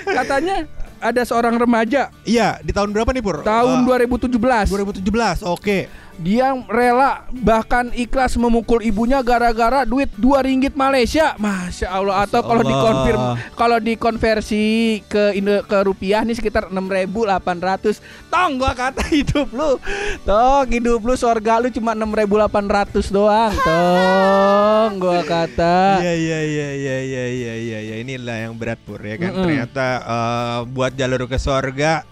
Katanya 0.07 0.57
ada 0.97 1.23
seorang 1.23 1.55
remaja 1.55 2.09
Iya 2.25 2.57
di 2.61 2.73
tahun 2.73 2.89
berapa 2.91 3.11
nih 3.11 3.21
Pur? 3.21 3.45
tahun 3.45 3.85
Ah, 3.85 4.01
2017. 4.01 4.33
2017 4.33 5.05
oke 5.45 5.77
dia 6.17 6.57
rela 6.67 7.29
bahkan 7.45 7.93
ikhlas 7.93 8.41
memukul 8.41 8.81
ibunya 8.81 9.21
gara-gara 9.21 9.85
duit 9.85 10.09
dua 10.17 10.41
ringgit 10.41 10.73
Malaysia. 10.73 11.37
Masya 11.37 11.93
Allah. 11.93 12.25
Atau 12.25 12.41
kalau 12.41 12.63
dikonfirm 12.65 13.21
kalau 13.53 13.79
dikonversi 13.79 14.65
ke 15.05 15.37
Indo 15.37 15.61
ke 15.69 15.79
rupiah 15.85 16.25
nih 16.25 16.37
sekitar 16.37 16.73
6.800. 16.73 18.01
Tong 18.33 18.57
gua 18.57 18.73
kata 18.73 19.05
hidup 19.17 19.53
lu. 19.53 19.77
Tong 20.25 20.69
hidup 20.73 21.05
lu 21.05 21.15
surga 21.15 21.61
lu 21.61 21.69
cuma 21.69 21.93
6.800 21.93 23.13
doang. 23.13 23.53
Tong 23.61 24.93
gua 24.97 25.21
kata. 25.21 26.01
Iya 26.01 26.15
iya 26.17 26.41
iya 26.41 26.69
iya 26.73 26.97
iya 27.01 27.27
iya 27.29 27.55
iya, 27.61 27.79
iya. 27.85 27.95
ini 28.01 28.17
lah 28.17 28.49
yang 28.49 28.57
berat 28.57 28.81
pur 28.89 29.01
ya 29.05 29.21
kan. 29.21 29.31
Mm 29.31 29.37
-mm. 29.37 29.45
Ternyata 29.45 29.87
uh, 30.05 30.59
buat 30.65 30.97
jalur 30.97 31.29
ke 31.29 31.37
surga 31.37 32.09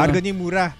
harganya 0.00 0.32
murah. 0.32 0.70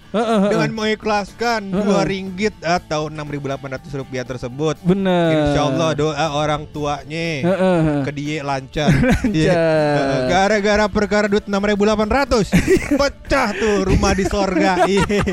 Dengan 0.47 0.71
mengikhlaskan 0.73 1.69
dua 1.69 2.01
mm-hmm. 2.01 2.09
ringgit 2.09 2.46
atau 2.59 3.07
6.800 3.07 3.59
rupiah 3.95 4.23
tersebut 4.23 4.75
bener. 4.81 5.31
Insya 5.47 5.61
Allah 5.65 5.89
doa 5.93 6.25
orang 6.33 6.63
tuanya 6.67 7.27
Heeh, 7.41 7.55
heeh. 7.81 8.01
ke 8.01 8.11
dia 8.11 8.37
lancar 8.41 8.91
Iya. 9.27 9.51
Lancar. 9.51 9.97
Heeh, 9.97 10.19
gara-gara 10.27 10.85
perkara 10.87 11.25
duit 11.25 11.45
6.800 11.45 12.51
pecah 12.99 13.49
tuh 13.53 13.75
rumah 13.85 14.11
di 14.11 14.23
sorga 14.23 14.83
Iya, 14.87 15.23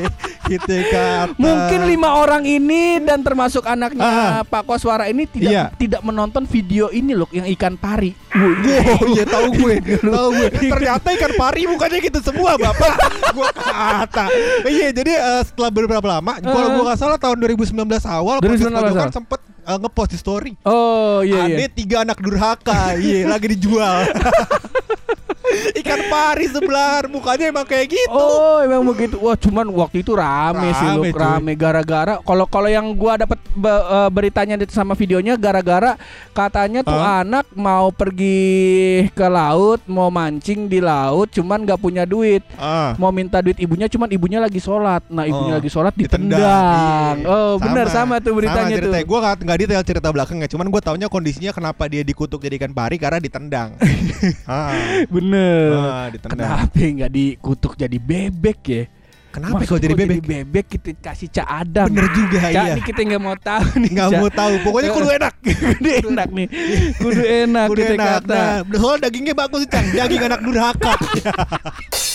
gitu 0.45 0.73
kata 0.87 1.35
Mungkin 1.35 1.81
lima 1.85 2.15
orang 2.15 2.43
ini 2.43 2.99
dan 2.99 3.19
termasuk 3.19 3.63
anaknya 3.63 4.03
Ah. 4.05 4.41
Pak 4.43 4.63
Koswara 4.63 5.05
ini 5.05 5.25
tidak 5.25 5.51
Iya. 5.51 5.63
tidak 5.75 6.01
menonton 6.01 6.45
video 6.45 6.87
ini 6.89 7.11
loh 7.11 7.27
yang 7.29 7.45
ikan 7.49 7.75
pari. 7.75 8.13
Wow, 8.35 9.15
iya 9.15 9.23
tahu 9.23 9.47
gue, 9.55 9.75
tahu 10.11 10.27
gue. 10.35 10.47
Ternyata 10.67 11.07
ikan 11.15 11.31
pari 11.33 11.63
bukannya 11.65 11.99
gitu 12.03 12.19
semua, 12.19 12.59
Bapak. 12.59 12.93
gua 13.31 13.47
kata. 13.51 14.25
Iya, 14.67 14.91
jadi 14.91 15.11
eh, 15.15 15.41
setelah 15.47 15.71
beberapa 15.71 16.03
lama, 16.03 16.35
kalau 16.43 16.67
gua 16.75 16.83
nggak 16.91 16.99
salah 16.99 17.15
tahun 17.15 17.39
2019 17.39 17.71
awal, 18.03 18.43
2019 18.43 18.43
podcast 18.43 18.75
Pojokan 18.75 18.91
awal. 18.99 19.15
sempet 19.15 19.39
eh, 19.63 19.77
ngepost 19.79 20.09
di 20.11 20.19
story. 20.19 20.51
Oh 20.67 21.23
iya 21.23 21.47
Ada 21.47 21.63
iya. 21.63 21.69
tiga 21.71 21.95
anak 22.03 22.17
durhaka, 22.19 22.99
iya 22.99 23.23
lagi 23.23 23.55
dijual. 23.55 24.03
Ikan 26.15 26.23
pari 26.31 26.45
sebelah 26.47 27.03
mukanya 27.11 27.45
emang 27.51 27.67
kayak 27.67 27.87
gitu. 27.91 28.15
Oh, 28.15 28.63
emang 28.63 28.87
begitu. 28.87 29.19
Wah, 29.19 29.35
cuman 29.35 29.67
waktu 29.67 29.99
itu 29.99 30.15
rame, 30.15 30.71
sih 30.71 30.87
lu, 30.95 31.03
Rame, 31.03 31.09
rame 31.11 31.51
gara-gara 31.53 32.19
kalau 32.23 32.47
kalau 32.47 32.71
yang 32.71 32.87
gua 32.95 33.19
dapat 33.19 33.35
be- 33.51 33.67
eh, 33.85 34.09
beritanya 34.09 34.55
sama 34.71 34.95
videonya 34.95 35.35
gara-gara 35.35 35.99
katanya 36.31 36.81
tuh 36.81 36.95
Hah? 36.95 37.21
anak 37.23 37.45
mau 37.53 37.91
pergi 37.91 38.39
ke 39.11 39.27
laut, 39.27 39.83
mau 39.85 40.07
mancing 40.07 40.67
di 40.67 40.79
laut, 40.79 41.27
cuman 41.31 41.63
nggak 41.63 41.79
punya 41.79 42.03
duit. 42.07 42.41
Ah. 42.55 42.95
Mau 42.95 43.11
minta 43.11 43.43
duit 43.43 43.59
ibunya, 43.59 43.91
cuman 43.91 44.07
ibunya 44.07 44.39
lagi 44.39 44.59
sholat. 44.59 45.03
Nah, 45.11 45.27
ibunya 45.27 45.53
Oh, 45.55 45.59
lagi 45.59 45.69
sholat 45.69 45.93
ditendang. 45.95 46.39
ditendang. 46.39 47.15
Iya. 47.21 47.27
Oh, 47.27 47.53
benar 47.59 47.87
sama 47.91 48.19
tuh 48.19 48.33
beritanya 48.35 48.75
tuh. 48.79 48.91
Gue 48.95 49.19
gak, 49.19 49.35
nggak 49.43 49.57
detail 49.59 49.83
cerita 49.83 50.07
belakangnya, 50.09 50.47
cuman 50.47 50.67
gue 50.71 50.81
taunya 50.81 51.07
kondisinya 51.11 51.51
kenapa 51.51 51.85
dia 51.91 52.01
dikutuk 52.01 52.39
jadi 52.39 52.55
ikan 52.57 52.71
pari 52.71 52.95
karena 52.95 53.19
ditendang. 53.19 53.75
ah, 54.49 54.71
Bener. 55.07 55.69
ah, 55.75 56.04
ditendang. 56.13 56.37
Kenapa 56.37 56.81
nggak 56.81 57.11
dikutuk 57.11 57.73
jadi 57.79 57.97
bebek 57.97 58.59
ya? 58.67 58.83
Kenapa 59.35 59.59
Maksud 59.59 59.67
kalau 59.67 59.81
jadi 59.83 59.95
bebek? 59.99 60.23
bebek 60.23 60.65
kita 60.79 60.89
kasih 61.11 61.27
cak 61.27 61.43
Adam. 61.43 61.91
Bener 61.91 62.07
juga, 62.15 62.39
Cak, 62.39 62.65
iya. 62.71 62.75
kita 62.79 63.01
nggak 63.03 63.19
mau 63.19 63.35
tahu 63.35 63.67
nih. 63.83 63.91
Nggak 63.91 64.09
mau 64.15 64.29
tahu. 64.31 64.53
Pokoknya 64.63 64.89
kudu 64.95 65.07
enak. 65.11 65.33
kudu 65.75 65.89
enak 65.91 66.29
nih. 66.31 66.47
Kudu 66.95 67.21
enak 67.43 67.67
Kudu 67.67 67.81
kita 67.83 67.93
enak. 67.99 68.07
kata. 68.23 68.43
Nah, 68.63 68.95
dagingnya 68.95 69.33
bagus, 69.35 69.67
Cang. 69.67 69.85
Daging 69.91 70.23
anak 70.23 70.39
durhaka. 70.39 70.95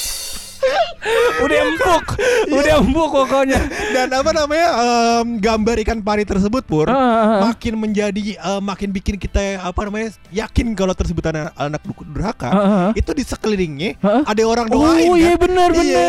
Udah 1.45 1.59
empuk. 1.65 2.05
Udah 2.51 2.75
empuk 2.79 3.09
pokoknya. 3.11 3.61
Dan 3.91 4.09
apa 4.11 4.31
namanya 4.31 4.69
em, 5.21 5.39
gambar 5.39 5.77
ikan 5.83 5.99
pari 6.01 6.23
tersebut 6.23 6.63
pur 6.63 6.87
Ah, 6.87 6.95
ah, 6.95 7.01
ah. 7.01 7.41
makin 7.47 7.75
menjadi 7.77 8.21
eh, 8.35 8.61
makin 8.61 8.91
bikin 8.91 9.17
kita 9.17 9.59
apa 9.59 9.81
namanya 9.83 10.13
yakin 10.31 10.73
kalau 10.73 10.93
tersebut 10.93 11.23
anak, 11.27 11.51
anak 11.55 11.81
durhaka 12.05 12.49
ah, 12.49 12.59
ah. 12.59 12.91
itu 12.93 13.11
di 13.11 13.23
sekelilingnya 13.23 13.97
Ah, 13.99 14.21
ah. 14.21 14.23
ada 14.29 14.43
orang 14.43 14.67
doain 14.67 15.07
Oh 15.07 15.15
kan? 15.15 15.21
iya 15.21 15.35
benar 15.35 15.69
Iya. 15.73 16.07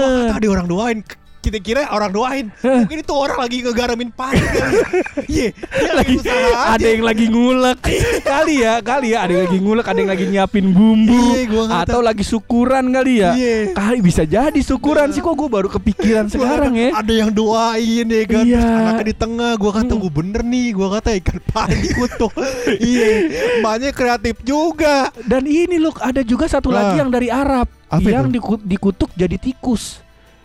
Wah, 0.00 0.08
benar. 0.08 0.20
kata 0.22 0.34
ada 0.36 0.48
orang 0.48 0.66
doain 0.66 0.98
kita 1.40 1.56
kira 1.56 1.88
orang 1.88 2.12
doain 2.12 2.46
mungkin 2.84 3.00
itu 3.00 3.12
orang 3.12 3.40
lagi 3.40 3.56
ngegaramin 3.60 4.10
pari 4.10 4.36
kali. 4.38 4.76
iya 5.26 5.48
dia 5.56 5.92
lagi 5.92 6.12
usaha 6.14 6.48
Ada 6.70 6.86
yang 6.86 7.02
lagi 7.02 7.26
ngulek 7.26 7.78
kali 8.30 8.54
ya, 8.60 8.74
kali 8.80 9.08
ya. 9.12 9.18
Ada 9.20 9.32
yang 9.32 9.42
lagi 9.44 9.58
ngulek, 9.58 9.86
ada 9.86 9.98
yang 9.98 10.10
lagi 10.10 10.24
nyiapin 10.26 10.66
bumbu, 10.70 11.34
Iya, 11.34 11.80
atau 11.80 12.00
lagi 12.00 12.20
syukuran 12.20 12.92
kali 12.92 13.24
ya. 13.24 13.32
Iya. 13.32 13.72
Kali 13.72 13.98
bisa 14.00 14.22
jadi 14.22 14.60
syukuran 14.60 15.10
sih 15.10 15.18
kok 15.18 15.32
gue 15.32 15.48
baru 15.48 15.68
kepikiran 15.68 16.28
sekarang 16.28 16.76
ya. 16.76 16.92
ada 16.92 17.12
yang 17.12 17.30
doain 17.30 18.06
ya 18.06 18.24
kan 18.26 18.44
Iya. 18.44 18.60
Anaknya 18.60 19.04
di 19.06 19.16
tengah 19.16 19.50
gua 19.56 19.72
kata 19.74 19.92
gue 19.92 20.12
bener 20.12 20.42
nih 20.42 20.68
gua 20.70 20.88
kata 20.94 21.16
ikan 21.16 21.40
pari 21.42 21.76
dikutuk 21.80 22.32
iya 22.82 23.08
emaknya 23.58 23.90
kreatif 23.90 24.36
juga 24.42 25.08
Dan 25.20 25.44
ini 25.44 25.76
loh 25.76 25.96
ada 25.96 26.20
juga 26.20 26.44
satu 26.46 26.68
lagi 26.68 27.00
yang 27.00 27.08
dari 27.08 27.28
Arab 27.28 27.66
Apa 27.88 28.04
yang 28.04 28.28
itu? 28.28 28.60
dikutuk 28.60 29.10
jadi 29.14 29.34
tikus. 29.34 29.98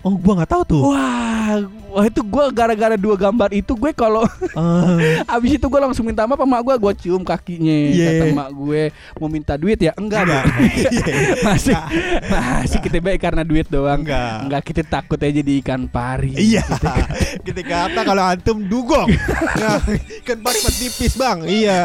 Oh 0.05 0.15
gua 0.15 0.33
nggak 0.37 0.51
tahu 0.51 0.63
tuh 0.63 0.81
Wah, 0.85 1.65
wah 1.91 2.05
itu 2.05 2.19
gue 2.19 2.45
gara-gara 2.51 2.95
dua 2.95 3.15
gambar 3.15 3.49
itu 3.51 3.71
gue 3.71 3.91
kalau 3.91 4.27
Ah. 4.51 4.99
abis 5.37 5.55
itu 5.55 5.65
gue 5.65 5.79
langsung 5.79 6.03
minta 6.03 6.25
maaf 6.25 6.37
sama 6.37 6.59
gue, 6.59 6.75
gue 6.75 6.93
cium 6.99 7.21
kakinya. 7.21 7.71
Iya. 7.71 8.07
Kata 8.09 8.23
emak 8.31 8.49
gue 8.51 8.81
mau 9.15 9.29
minta 9.29 9.53
duit 9.55 9.77
ya? 9.77 9.91
Enggak, 9.95 10.25
Enggak. 10.25 10.43
dong. 10.43 10.45
masih 11.47 11.75
masih 12.27 12.79
kita 12.81 12.97
baik 12.99 13.19
karena 13.19 13.43
duit 13.45 13.67
doang. 13.67 14.01
Enggak. 14.03 14.35
Enggak 14.47 14.61
kita 14.65 14.81
takut 14.83 15.19
aja 15.21 15.31
jadi 15.31 15.51
ikan 15.63 15.87
pari. 15.87 16.35
Iya, 16.35 16.63
kita 17.43 17.61
kata 17.61 17.99
kalau 18.03 18.23
antum 18.25 18.57
dugong, 18.63 19.07
nah, 19.55 19.79
ikan 20.25 20.39
pari 20.41 20.59
tipis 20.75 21.15
bang. 21.15 21.45
Iya, 21.45 21.77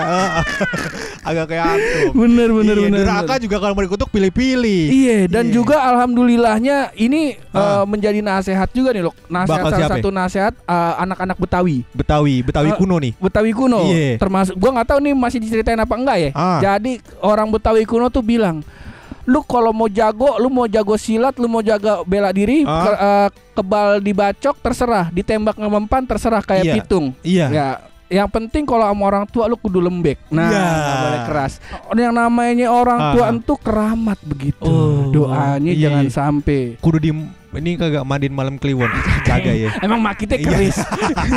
agak 1.23 1.45
kayak 1.47 1.65
antum. 1.69 2.11
Bener 2.17 2.49
bener 2.51 2.77
Iya, 2.77 2.85
bener. 2.91 3.05
Bener. 3.07 3.39
juga 3.41 3.57
kalau 3.59 3.73
mau 3.77 3.85
dikutuk 3.87 4.09
pilih-pilih. 4.11 4.83
Iya 4.91 5.19
dan 5.31 5.49
Iya. 5.49 5.55
juga 5.55 5.77
alhamdulillahnya 5.87 6.97
ini 6.97 7.39
Ah. 7.55 7.83
eh, 7.83 7.85
menjadi 7.87 8.10
nasihat 8.19 8.67
juga 8.69 8.91
nih 8.91 9.07
loh. 9.07 9.15
Nasihat 9.27 9.63
Bakal 9.63 9.71
salah 9.71 9.79
siapa? 9.87 9.95
satu 9.97 10.09
nasihat 10.11 10.55
eh, 10.59 10.95
anak-anak 10.99 11.39
Betawi. 11.39 11.77
Betawi, 11.91 12.35
Betawi 12.43 12.71
Ah. 12.71 12.77
kuno 12.77 12.99
nih. 12.99 13.13
Betawi 13.17 13.51
kuno 13.55 13.87
Iya. 13.87 14.19
termasuk 14.19 14.59
gua 14.59 14.71
nggak 14.75 14.89
tahu 14.91 14.99
nih 15.01 15.15
masih 15.15 15.39
diceritain 15.39 15.79
apa 15.79 15.95
enggak 15.95 16.19
ya. 16.19 16.31
Ah. 16.35 16.59
Jadi 16.59 16.99
orang 17.21 17.47
Betawi 17.47 17.87
kuno 17.87 18.11
tuh 18.11 18.21
bilang 18.21 18.67
lu 19.23 19.39
kalau 19.41 19.71
mau 19.71 19.87
jago, 19.87 20.35
lu 20.37 20.51
mau 20.51 20.67
jago 20.67 20.99
silat, 20.99 21.39
lu 21.39 21.47
mau 21.47 21.63
jaga 21.63 22.03
bela 22.03 22.35
diri, 22.35 22.67
Ah. 22.67 22.83
ke- 22.83 22.99
eh, 22.99 23.29
kebal 23.53 23.89
dibacok 24.01 24.59
terserah, 24.59 25.07
ditembak 25.09 25.55
ngemempan 25.55 26.03
terserah 26.03 26.43
kayak 26.43 26.65
Iya. 26.65 26.75
pitung. 26.75 27.07
Iya. 27.23 27.47
Ya, 27.49 27.69
yang 28.11 28.27
penting 28.27 28.67
kalau 28.67 28.83
sama 28.83 29.07
orang 29.07 29.23
tua 29.25 29.47
lu 29.47 29.55
kudu 29.55 29.79
lembek. 29.79 30.19
Nah, 30.29 30.51
Iya. 30.51 30.65
nggak 30.67 30.97
boleh 30.99 31.21
keras. 31.29 31.53
Yang 31.93 32.15
namanya 32.17 32.67
orang 32.73 33.01
tua 33.15 33.25
Ah. 33.25 33.31
entu 33.31 33.55
keramat 33.55 34.19
begitu. 34.25 34.67
Oh, 34.67 35.15
Doanya 35.15 35.71
iya. 35.71 35.83
jangan 35.87 36.07
sampai. 36.11 36.75
Kudu 36.81 36.99
di 36.99 37.13
ini 37.53 37.75
kagak 37.75 38.03
mandiin 38.03 38.31
malam 38.31 38.55
kliwon, 38.57 38.87
jaga 39.29 39.51
ya. 39.51 39.75
Emang 39.79 39.99
mak 39.99 40.15
kita 40.17 40.35
Iya. 40.35 40.47
keris. 40.47 40.79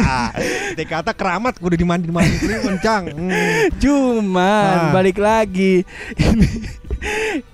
Kita 0.73 0.83
kata 0.85 1.11
keramat 1.11 1.57
kudu 1.57 1.73
dimandiin 1.73 2.09
malam 2.09 2.33
kliwon, 2.35 2.77
Cang. 2.79 3.09
Hmm. 3.09 3.69
Cuman 3.77 4.77
Ah. 4.79 4.91
balik 4.91 5.17
lagi. 5.17 5.81
Ini 6.13 6.47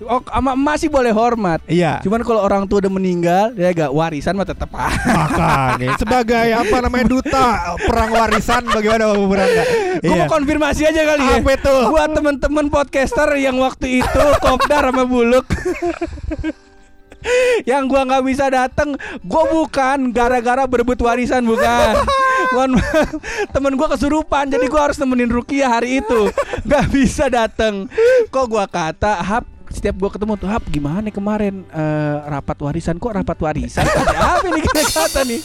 Oh, 0.06 0.22
sama 0.22 0.54
emak 0.54 0.78
sih 0.78 0.86
boleh 0.86 1.10
hormat. 1.10 1.58
Iya. 1.66 1.98
Cuman 2.00 2.22
kalau 2.22 2.38
orang 2.38 2.70
tua 2.70 2.78
udah 2.78 2.92
meninggal, 2.92 3.50
ya 3.52 3.74
gak 3.74 3.90
warisan 3.90 4.38
mah 4.38 4.46
tetap. 4.46 4.70
Makanya 4.70 5.90
sebagai 6.02 6.54
apa 6.54 6.76
namanya 6.78 7.10
duta 7.10 7.46
perang 7.82 8.14
warisan 8.14 8.62
bagaimana 8.64 9.10
Bapak 9.10 9.26
Berangga? 9.26 9.64
Gue 9.98 10.14
mau 10.14 10.30
konfirmasi 10.30 10.86
aja 10.86 11.02
kali 11.02 11.24
ya. 11.24 11.36
Apa 11.42 11.50
itu? 11.52 11.76
Buat 11.90 12.08
temen-temen 12.14 12.66
podcaster 12.70 13.26
yang 13.36 13.58
waktu 13.58 13.98
itu 13.98 14.22
kopdar 14.38 14.86
sama 14.86 15.02
buluk. 15.02 15.46
yang 17.70 17.86
gua 17.86 18.06
nggak 18.06 18.24
bisa 18.24 18.48
dateng, 18.48 18.96
gua 19.24 19.44
bukan 19.48 20.12
gara-gara 20.12 20.64
berebut 20.64 20.98
warisan 21.00 21.44
bukan. 21.44 21.94
Mohon 22.54 22.80
temen 23.52 23.72
gua 23.76 23.88
kesurupan, 23.92 24.48
jadi 24.48 24.64
gua 24.66 24.90
harus 24.90 24.98
nemenin 24.98 25.30
Rukia 25.30 25.68
hari 25.68 26.00
itu. 26.00 26.32
Gak 26.70 26.88
bisa 26.90 27.28
dateng. 27.28 27.86
Kok 28.32 28.46
gua 28.48 28.64
kata, 28.64 29.20
Hap, 29.20 29.44
setiap 29.70 29.94
gua 29.96 30.10
ketemu 30.10 30.34
tuh 30.34 30.48
Hap 30.50 30.66
gimana 30.66 31.06
kemarin? 31.08 31.62
Eh, 31.70 32.16
rapat 32.26 32.58
warisan 32.58 32.98
kok 32.98 33.14
rapat 33.14 33.38
warisan? 33.38 33.86
Apa 33.86 34.46
nih? 34.50 34.62
Kita 34.66 34.82
kata 34.82 35.20
nih. 35.22 35.40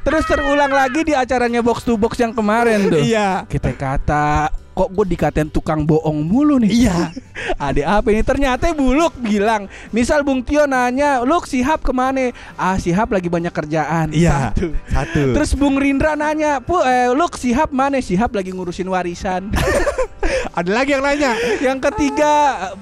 Terus 0.00 0.24
terulang 0.24 0.70
lagi 0.70 1.02
di 1.02 1.12
acaranya 1.12 1.60
box 1.60 1.82
to 1.82 1.98
box 1.98 2.16
yang 2.22 2.30
kemarin 2.30 2.86
tuh. 2.88 3.02
Iya. 3.02 3.44
kita 3.50 3.74
kata 3.74 4.54
kok 4.76 4.92
gue 4.92 5.06
dikatain 5.08 5.48
tukang 5.48 5.88
bohong 5.88 6.20
mulu 6.20 6.60
nih? 6.60 6.84
Iya. 6.84 7.10
ada 7.68 7.82
apa 7.98 8.12
ini? 8.12 8.20
Ternyata 8.20 8.76
buluk 8.76 9.16
bilang 9.18 9.72
misal 9.88 10.20
Bung 10.20 10.44
Tio 10.44 10.68
nanya 10.68 11.24
Luk 11.24 11.48
sihab 11.48 11.80
ke 11.80 11.96
mana 11.96 12.28
ah 12.60 12.76
sihab 12.76 13.08
lagi 13.08 13.32
banyak 13.32 13.50
kerjaan. 13.50 14.12
Iya. 14.12 14.52
Satu. 14.52 14.76
Satu. 14.92 15.22
terus 15.32 15.56
Bung 15.56 15.80
Rindra 15.80 16.12
nanya 16.14 16.60
pu 16.60 16.76
eh, 16.84 17.08
Luk 17.16 17.40
sihab 17.40 17.72
mana? 17.72 17.98
Sihab 18.04 18.36
lagi 18.36 18.52
ngurusin 18.52 18.86
warisan 18.92 19.48
ada 20.52 20.70
lagi 20.70 20.90
yang 20.90 21.00
nanya. 21.00 21.30
yang 21.58 21.78
ketiga 21.80 22.32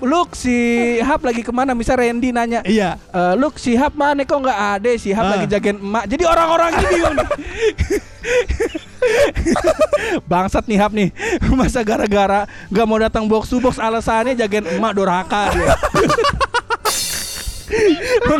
Luk 0.01 0.33
sihab 0.33 1.21
lagi 1.21 1.41
ke 1.41 1.49
mana 1.49 1.73
misal 1.73 1.97
Randy 1.97 2.29
nanya 2.29 2.61
Iya. 2.63 2.97
Eh, 3.07 3.33
Luk 3.35 3.57
sihab 3.57 3.93
mana 3.93 4.23
kok 4.23 4.37
nggak 4.37 4.59
ada 4.75 4.91
sihab 4.95 5.23
Ah. 5.23 5.31
lagi 5.33 5.45
jagain 5.47 5.77
emak 5.77 6.03
jadi 6.07 6.23
orang-orang 6.25 6.69
ini 6.73 6.85
bingung 6.89 7.15
nih. 7.15 7.29
Bangsat 10.25 10.65
nih 10.65 10.77
Hap 10.77 10.91
nih 10.91 11.09
Masa 11.51 11.83
gara-gara 11.83 12.45
Gak 12.69 12.85
mau 12.85 12.97
datang 12.97 13.25
box 13.25 13.47
to 13.47 13.59
box 13.59 13.77
Alasannya 13.77 14.35
jagain 14.35 14.65
emak 14.67 14.93
dorhaka 14.95 15.51
dia. 15.51 15.75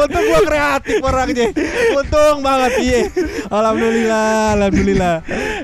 Untung 0.00 0.24
gua 0.26 0.40
kreatif 0.42 0.98
orangnya. 1.02 1.46
Untung 1.94 2.36
banget 2.42 2.72
iya. 2.82 3.00
Alhamdulillah, 3.46 4.58
alhamdulillah. 4.58 5.16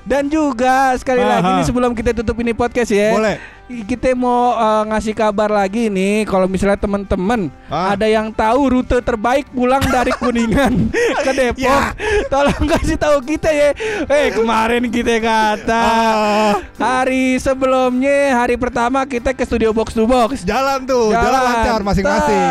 Dan 0.07 0.31
juga 0.31 0.95
sekali 1.01 1.23
Aha. 1.23 1.31
lagi 1.39 1.51
nih 1.61 1.65
sebelum 1.67 1.93
kita 1.97 2.15
tutup 2.15 2.39
ini 2.43 2.55
podcast 2.55 2.91
ya 2.95 3.11
Boleh. 3.17 3.37
Kita 3.67 4.15
mau 4.15 4.55
eh, 4.55 4.83
ngasih 4.87 5.11
kabar 5.13 5.51
lagi 5.51 5.91
nih 5.91 6.23
Kalau 6.23 6.47
misalnya 6.47 6.79
teman-teman 6.79 7.51
Ah. 7.67 7.99
Ada 7.99 8.07
yang 8.07 8.31
tahu 8.31 8.71
rute 8.71 9.03
terbaik 9.03 9.51
pulang 9.51 9.83
dari 9.83 10.15
Kuningan 10.23 10.87
ke 11.19 11.31
Depok 11.35 11.59
Ya. 11.59 11.91
Tolong 12.31 12.63
kasih 12.65 12.95
tahu 12.95 13.19
kita 13.21 13.51
ya 13.51 13.75
Eh 14.07 14.31
kemarin 14.31 14.87
kita 14.87 15.19
kata 15.19 15.83
Ah. 15.83 16.53
Hari 16.79 17.43
sebelumnya 17.43 18.39
Hari 18.39 18.55
pertama 18.55 19.03
kita 19.03 19.35
ke 19.35 19.43
studio 19.43 19.75
box 19.75 19.93
to 19.93 20.07
box 20.07 20.47
Jalan 20.47 20.87
tuh, 20.87 21.11
jalan, 21.11 21.43
lancar 21.43 21.83
masing-masing. 21.83 22.43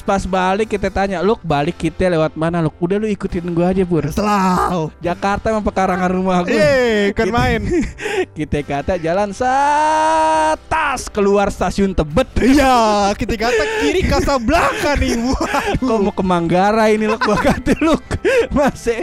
Pas 0.00 0.24
balik 0.24 0.72
kita 0.72 0.88
tanya 0.88 1.20
Luk 1.20 1.44
balik 1.44 1.76
kita 1.76 2.08
lewat 2.08 2.32
mana 2.32 2.64
Luk 2.64 2.72
Udah 2.78 2.96
lu 2.96 3.04
ikutin 3.04 3.44
gua 3.50 3.70
aja 3.70 3.84
Pur 3.84 4.08
Selalu. 4.08 4.88
Jakarta 4.98 5.52
emang 5.52 5.60
pekarangan 5.62 6.08
rumah 6.08 6.40
gue 6.40 6.56
Yeay, 6.56 7.12
kan 7.12 7.28
main. 7.28 7.60
kita 8.40 8.64
kata 8.64 8.96
jalan 8.96 9.36
sat 9.36 10.61
tas 10.66 11.08
keluar 11.08 11.48
stasiun 11.48 11.92
Tebet. 11.92 12.28
Iya, 12.42 13.10
kita 13.14 13.34
kata 13.38 13.64
kiri 13.80 14.02
Casablanca 14.04 14.96
nih. 14.96 15.14
Kok 15.80 15.86
Waduh. 15.86 15.98
mau 16.00 16.12
ke 16.12 16.24
Manggarai 16.24 16.96
ini 16.96 17.06
lu 17.06 17.16
gua 17.16 17.38
kata 17.38 17.76
lu 17.78 17.94
masih 18.56 19.02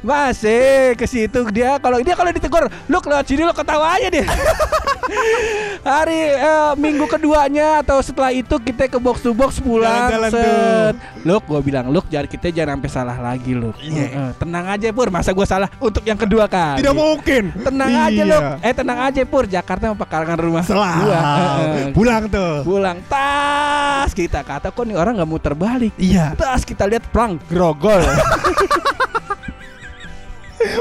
masih 0.00 0.94
ke 0.94 1.04
situ 1.04 1.44
dia 1.50 1.76
kalau 1.78 2.00
dia 2.00 2.14
kalau 2.14 2.30
ditegur 2.30 2.66
lu 2.66 2.98
lewat 2.98 3.24
sini 3.26 3.42
lu 3.44 3.52
ketawa 3.52 3.96
aja 3.96 4.08
dia. 4.08 4.26
Hari 5.88 6.20
eh, 6.36 6.72
minggu 6.76 7.08
keduanya 7.08 7.80
atau 7.80 7.98
setelah 8.00 8.28
itu 8.28 8.60
kita 8.60 8.86
ke 8.86 8.98
box 9.00 9.24
to 9.24 9.32
box 9.32 9.56
pulang 9.58 10.12
Jalan-jalan 10.12 10.30
set. 10.30 10.94
Luk 11.24 11.42
gua 11.48 11.60
bilang 11.64 11.88
Luk 11.88 12.04
jangan 12.08 12.28
kita 12.28 12.52
jangan 12.52 12.76
sampai 12.78 12.90
salah 12.92 13.16
lagi 13.16 13.56
Luk. 13.56 13.74
Iya. 13.80 14.04
Heeh, 14.04 14.30
tenang 14.36 14.66
aja 14.68 14.86
Pur, 14.92 15.08
masa 15.08 15.32
gua 15.32 15.46
salah 15.48 15.68
untuk 15.80 16.04
yang 16.04 16.18
kedua 16.18 16.44
kali. 16.46 16.84
Tidak 16.84 16.94
mungkin. 16.94 17.50
Tenang 17.56 17.90
aja 17.90 18.12
Iya. 18.18 18.24
Luk. 18.26 18.42
Eh 18.60 18.74
tenang 18.74 18.98
aja 19.00 19.20
Pur, 19.24 19.44
Jakarta 19.48 19.84
mau 19.92 19.98
pekarangan 19.98 20.38
rumah 20.38 20.62
Selah. 20.66 20.97
Gua. 20.98 21.20
Heeh. 21.22 21.84
Pulang 21.96 22.24
tuh. 22.26 22.66
Pulang 22.66 22.98
tas 23.06 24.10
kita 24.14 24.42
kata 24.42 24.74
kok 24.74 24.84
nih 24.84 24.96
orang 24.98 25.18
nggak 25.18 25.30
muter 25.30 25.54
balik. 25.54 25.94
Iya. 25.98 26.34
Tas 26.34 26.66
kita 26.66 26.84
lihat 26.90 27.06
plang 27.14 27.38
grogol. 27.46 28.02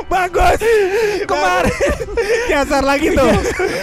Bagus. 0.08 0.60
Kemarin 1.24 1.76
Dasar 2.48 2.82
lagi 2.82 3.08
tuh. 3.12 3.30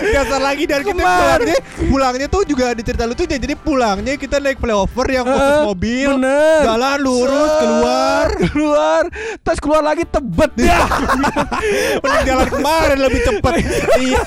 Dasar 0.07 0.41
lagi 0.41 0.65
dan 0.65 0.81
kita 0.83 1.01
pulangnya 1.01 1.57
pulangnya 1.85 2.27
tuh 2.27 2.43
juga 2.43 2.65
ada 2.69 2.81
cerita 2.81 3.05
lucu 3.05 3.25
jadi 3.25 3.55
pulangnya 3.55 4.15
kita 4.15 4.39
naik 4.39 4.59
flyover 4.59 5.07
yang 5.09 5.25
khusus 5.25 5.53
Eh, 5.55 5.63
mobil. 5.65 6.09
bener. 6.17 6.61
Jalan 6.65 6.99
lurus 6.99 7.53
keluar. 7.57 8.29
keluar 8.47 9.03
tas 9.41 9.59
keluar 9.59 9.83
lagi 9.83 10.05
tebet 10.05 10.53
ya 10.65 10.81
Mending 11.97 12.25
jalan 12.25 12.49
kemarin 12.49 12.99
lebih 12.99 13.21
cepet. 13.23 13.53
iya. 14.01 14.21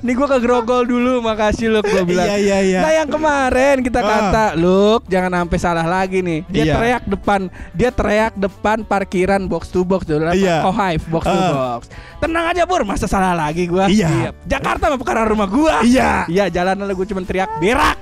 nih 0.00 0.14
gua 0.14 0.28
ke 0.28 0.38
grogol 0.40 0.82
dulu 0.82 1.20
makasih 1.20 1.68
lu 1.68 1.80
gua 1.80 2.02
bilang 2.02 2.26
Iya 2.26 2.36
iya 2.38 2.58
iya. 2.60 2.80
Nah 2.80 2.92
yang 2.94 3.08
kemarin 3.08 3.76
kita 3.80 3.98
Ah. 3.98 4.08
kata 4.08 4.46
Luk 4.54 5.04
jangan 5.06 5.32
sampai 5.36 5.58
salah 5.58 5.86
lagi 5.86 6.18
nih 6.18 6.40
Dia 6.46 6.64
Iya. 6.64 6.74
teriak 6.74 7.02
depan 7.06 7.40
Dia 7.72 7.90
teriak 7.90 8.32
depan 8.34 8.82
parkiran 8.82 9.44
box 9.44 9.68
to 9.68 9.82
box 9.82 10.02
dulu 10.04 10.30
Iya. 10.30 10.64
Kohive 10.96 11.10
box 11.10 11.24
to 11.24 11.30
Ah. 11.30 11.52
box 11.80 11.88
Tenang 12.18 12.50
aja 12.50 12.66
Pur 12.66 12.82
Masa 12.82 13.06
salah 13.06 13.32
lagi 13.32 13.70
gua? 13.70 13.86
Iya. 13.86 14.34
Jakarta 14.42 14.90
mah 14.90 14.98
perkara 14.98 15.22
rumah 15.22 15.46
gua. 15.46 15.80
Iya. 15.86 16.26
Iya 16.26 16.50
jalan 16.50 16.82
lalu 16.82 17.02
gue 17.02 17.06
cuma 17.14 17.22
teriak 17.22 17.50
berak. 17.62 17.98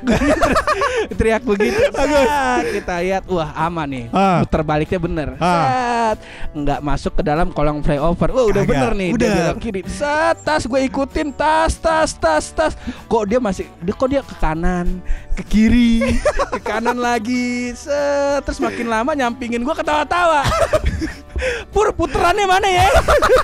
Teriak 1.18 1.42
begitu. 1.46 1.78
Set, 1.92 2.64
Kita 2.80 2.98
lihat. 2.98 3.22
Wah 3.30 3.52
aman 3.54 3.86
nih. 3.86 4.04
Ah. 4.10 4.42
Muter 4.42 4.62
baliknya 4.64 4.98
bener. 4.98 5.28
Ah. 5.38 5.46
Set. 6.16 6.18
Nggak 6.56 6.80
masuk 6.82 7.12
ke 7.20 7.22
dalam 7.22 7.52
kolong 7.52 7.84
flyover. 7.84 8.32
Wah 8.32 8.44
udah 8.48 8.62
Kagak. 8.64 8.72
bener 8.72 8.92
nih. 8.96 9.08
Dia 9.12 9.16
Udah. 9.16 9.30
belok 9.36 9.58
kiri 9.60 9.80
Set 9.86 10.36
Tas 10.42 10.62
gue 10.64 10.80
ikutin. 10.82 11.28
Tas 11.30 11.72
tas 11.76 12.10
tas 12.16 12.44
tas. 12.50 12.72
Kok 13.06 13.24
dia 13.28 13.38
masih 13.38 13.68
dia, 13.84 13.94
Kok 13.94 14.08
dia 14.08 14.20
ke 14.24 14.34
kanan 14.36 15.00
Ke 15.36 15.42
kiri 15.44 16.00
Ke 16.56 16.60
kanan 16.64 16.98
lagi. 16.98 17.70
Set. 17.76 18.42
Terus 18.42 18.58
makin 18.58 18.88
lama 18.88 19.12
nyampingin 19.12 19.60
gue 19.60 19.74
ketawa-tawa. 19.76 20.42
Pur 21.68 21.92
puterannya 21.92 22.48
mana 22.48 22.64
ya? 22.64 22.88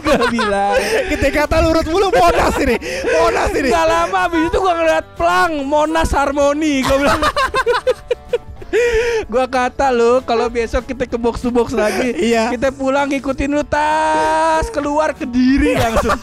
Gue 0.01 0.33
bilang 0.33 0.62
Kita 1.11 1.27
kata 1.31 1.57
lurus 1.65 1.87
mulu 1.87 2.09
Monas 2.11 2.57
ini. 2.61 2.77
Monas 3.07 3.51
ini. 3.57 3.69
Gak 3.71 3.87
lama 3.89 4.19
abis 4.29 4.43
itu 4.49 4.59
gue 4.59 4.75
ngeliat 4.75 5.05
plang 5.15 5.53
Monas 5.65 6.11
Harmoni 6.13 6.83
Gue 6.83 6.97
bilang 7.03 7.21
Gua 9.29 9.45
kata 9.45 9.93
lu 9.93 10.25
kalau 10.25 10.49
besok 10.49 10.89
kita 10.89 11.05
ke 11.05 11.21
box 11.21 11.45
to 11.45 11.53
box 11.53 11.77
lagi 11.77 12.17
Iya. 12.17 12.49
Kita 12.57 12.73
pulang 12.73 13.05
ngikutin 13.09 13.53
lu 13.53 13.61
tas 13.69 14.65
Keluar 14.73 15.13
ke 15.13 15.29
diri 15.29 15.77
langsung 15.77 16.17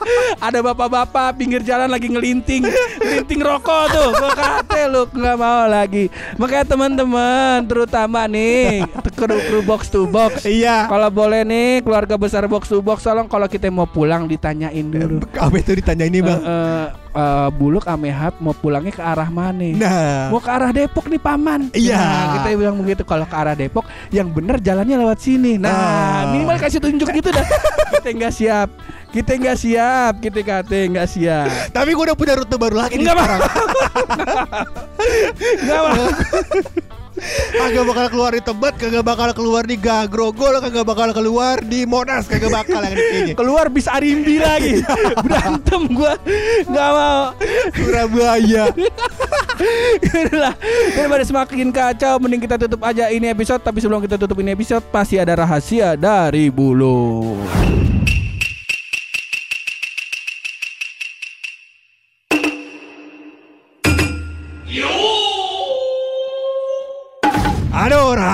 Ada 0.46 0.62
bapak-bapak 0.62 1.34
pinggir 1.34 1.66
jalan 1.66 1.90
lagi 1.90 2.06
ngelinting 2.06 2.62
Ngelinting 3.02 3.42
rokok 3.42 3.90
tuh 3.90 4.08
Gua 4.14 4.32
kata 4.38 4.86
lu 4.86 5.02
nggak 5.10 5.36
mau 5.38 5.66
lagi 5.66 6.06
Makanya 6.38 6.66
teman-teman 6.70 7.66
Terutama 7.66 8.30
nih 8.30 8.86
Kru, 9.16 9.32
kru 9.32 9.60
box 9.64 9.88
to 9.88 10.04
box 10.04 10.44
Iya. 10.44 10.84
Kalau 10.86 11.08
boleh 11.08 11.40
nih 11.40 11.80
keluarga 11.80 12.14
besar 12.14 12.44
box 12.44 12.68
to 12.68 12.78
box 12.78 13.00
Tolong 13.00 13.26
kalau 13.26 13.48
kita 13.48 13.66
mau 13.66 13.88
pulang 13.88 14.28
ditanyain 14.28 14.84
dulu 14.84 15.24
Apa 15.44 15.56
itu 15.56 15.72
ditanya 15.72 16.04
ini 16.04 16.20
bang? 16.20 16.36
Eh, 16.36 16.44
eh, 16.44 16.86
eh, 17.16 17.48
Buluk 17.50 17.88
Amehab 17.88 18.36
mau 18.38 18.52
pulangnya 18.52 18.92
ke 18.92 19.00
arah 19.00 19.26
mana? 19.26 19.72
Nah. 19.72 20.28
Mau 20.28 20.36
ke 20.36 20.50
arah 20.52 20.68
Depok 20.68 21.08
nih 21.08 21.16
paman. 21.16 21.72
Iya. 21.72 21.96
Nah, 21.96 22.24
kita 22.36 22.48
bilang 22.54 22.76
begitu 22.76 23.02
kalau 23.02 23.24
ke 23.24 23.32
arah 23.32 23.56
Depok 23.56 23.88
yang 24.12 24.28
bener 24.28 24.60
jalannya 24.60 25.00
lewat 25.00 25.18
sini. 25.18 25.56
Nah, 25.56 25.72
Ah. 25.72 26.20
minimal 26.28 26.60
kasih 26.60 26.76
tunjuk 26.76 27.08
gitu 27.08 27.32
dah. 27.32 27.46
kita 27.96 28.08
nggak 28.12 28.32
siap. 28.32 28.68
Kita 29.08 29.32
nggak 29.32 29.56
siap. 29.56 30.12
Kita 30.20 30.40
kata 30.44 30.76
nggak 30.92 31.08
siap. 31.08 31.48
Tapi 31.72 31.90
gue 31.96 32.04
udah 32.04 32.16
punya 32.18 32.36
rute 32.36 32.56
baru 32.60 32.76
lagi 32.84 33.00
nih 33.00 33.08
Enggak 33.08 33.16
sekarang. 33.16 33.40
Kagak 37.56 37.84
bakal 37.88 38.06
keluar 38.12 38.30
di 38.36 38.42
Tebet, 38.44 38.74
kagak 38.76 39.04
bakal 39.04 39.28
keluar 39.32 39.62
di 39.64 39.76
Gagrogol, 39.80 40.60
kagak 40.60 40.84
bakal 40.84 41.08
keluar 41.16 41.64
di 41.64 41.88
Monas, 41.88 42.28
kagak 42.28 42.52
bakal 42.52 42.84
yang 42.84 42.96
kayaknya. 42.96 43.34
Keluar 43.34 43.66
bis 43.72 43.88
Arimbi 43.88 44.36
lagi. 44.36 44.84
Berantem 45.24 45.82
gua. 45.96 46.20
Nggak 46.68 46.90
mau. 46.92 47.22
Surabaya. 47.72 48.64
Udah 50.04 50.52
Daripada 50.92 51.24
semakin 51.24 51.72
kacau 51.72 52.20
Mending 52.20 52.44
kita 52.44 52.60
tutup 52.60 52.84
aja 52.84 53.08
ini 53.08 53.32
episode 53.32 53.64
Tapi 53.64 53.80
sebelum 53.80 54.04
kita 54.04 54.20
tutup 54.20 54.36
ini 54.44 54.52
episode 54.52 54.84
Pasti 54.92 55.16
ada 55.16 55.32
rahasia 55.32 55.96
dari 55.96 56.52
bulu 56.52 57.40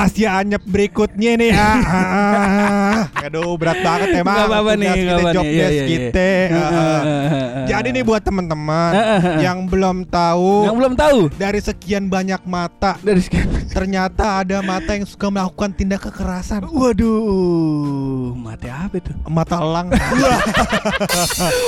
rahasia 0.02 0.42
anyep 0.42 0.62
berikutnya 0.66 1.38
nih. 1.38 1.54
Ah, 1.54 1.78
ah, 1.78 1.94
ah. 1.94 3.22
Aduh, 3.22 3.54
berat 3.54 3.78
banget 3.86 4.18
emang. 4.18 4.34
Nggak 4.34 4.50
apa-apa 4.50 4.72
nih, 4.74 4.90
kita, 4.90 5.12
apa-apa 5.14 5.30
job 5.30 5.44
nih. 5.46 5.54
Iya, 5.54 5.62
desk 5.62 5.70
iya, 5.70 5.78
iya. 5.78 5.86
kita. 5.86 6.30
Ah, 6.50 6.58
ah. 6.58 7.66
Jadi 7.70 7.88
nih 7.94 8.02
buat 8.02 8.22
teman-teman 8.26 8.92
yang 9.38 9.70
belum 9.70 10.02
tahu 10.10 10.66
Yang 10.66 10.76
belum 10.82 10.94
tahu 10.98 11.18
dari 11.38 11.60
sekian 11.62 12.10
banyak 12.10 12.42
mata 12.42 12.98
Dari 12.98 13.22
sekian 13.22 13.46
ternyata 13.70 14.42
ada 14.42 14.58
mata 14.60 14.92
yang 14.92 15.06
suka 15.06 15.30
melakukan 15.30 15.70
tindak 15.72 16.02
kekerasan. 16.10 16.66
Waduh 16.68 18.34
Mati 18.34 18.68
apa 18.68 18.98
itu? 18.98 19.14
Mata 19.30 19.62
elang. 19.62 19.88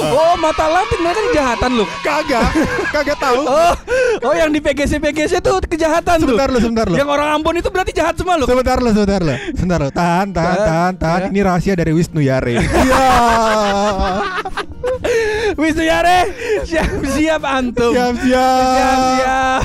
Oh 0.05 0.35
mata 0.39 0.67
lantik 0.67 1.01
mereka 1.01 1.21
kejahatan 1.31 1.71
loh 1.79 1.89
kagak, 2.03 2.51
kagak 2.91 3.19
tahu. 3.19 3.41
Oh, 3.47 3.73
oh 4.27 4.35
yang 4.35 4.51
di 4.51 4.61
PGC-PGC 4.61 5.41
tuh 5.41 5.63
kejahatan 5.65 6.23
tuh 6.23 6.35
Sebentar 6.35 6.49
lu, 6.51 6.59
sebentar 6.61 6.87
lu. 6.89 6.97
Yang 6.99 7.09
orang 7.15 7.29
Ambon 7.39 7.57
itu 7.59 7.69
berarti 7.71 7.93
jahat 7.95 8.15
semua 8.25 8.41
loh 8.41 8.49
Sebentar 8.49 8.81
lo, 8.81 8.89
sebentar 8.97 9.21
lo, 9.21 9.37
sebentar 9.61 9.81
lo. 9.85 9.91
Tahan, 9.93 10.33
tahan, 10.33 10.33
Tahan, 10.33 10.65
tahan, 10.65 10.93
tahan. 10.97 11.21
ya. 11.21 11.29
Ini 11.29 11.41
rahasia 11.45 11.77
dari 11.77 11.93
Wisnu 11.93 12.25
Yare. 12.25 12.57
Iya. 12.57 12.65
Wisnu 15.61 15.85
Yare 15.85 16.19
Siap-siap 16.65 17.43
antum 17.45 17.93
Siap, 17.93 18.15
siap. 18.25 18.71
Siap-siap 18.75 19.61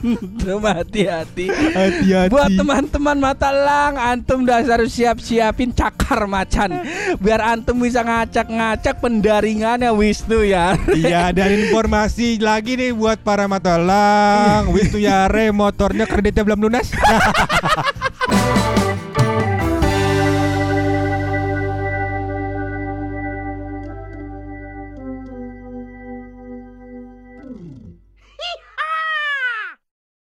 Antum 0.00 0.60
hati-hati 0.64 1.46
Hati-hati. 1.52 2.30
Buat 2.32 2.50
teman-teman 2.56 3.18
mata 3.20 3.50
lang 3.52 4.00
Antum 4.00 4.48
dasar 4.48 4.80
siap-siapin 4.84 5.76
cakar 5.76 6.24
macan 6.24 6.80
Biar 7.20 7.40
antum 7.44 7.78
bisa 7.80 8.00
ngacak-ngacak 8.00 8.98
pendaringannya 9.00 9.92
Wisnu 9.92 10.44
ya 10.44 10.74
Iya, 10.90 11.30
dan 11.32 11.50
informasi 11.54 12.40
lagi 12.40 12.76
nih 12.76 12.92
buat 12.94 13.20
para 13.22 13.46
matalang. 13.46 14.70
Wisnu 14.72 15.00
Yare 15.02 15.50
motornya 15.50 16.04
kreditnya 16.04 16.44
belum 16.44 16.68
lunas. 16.68 16.92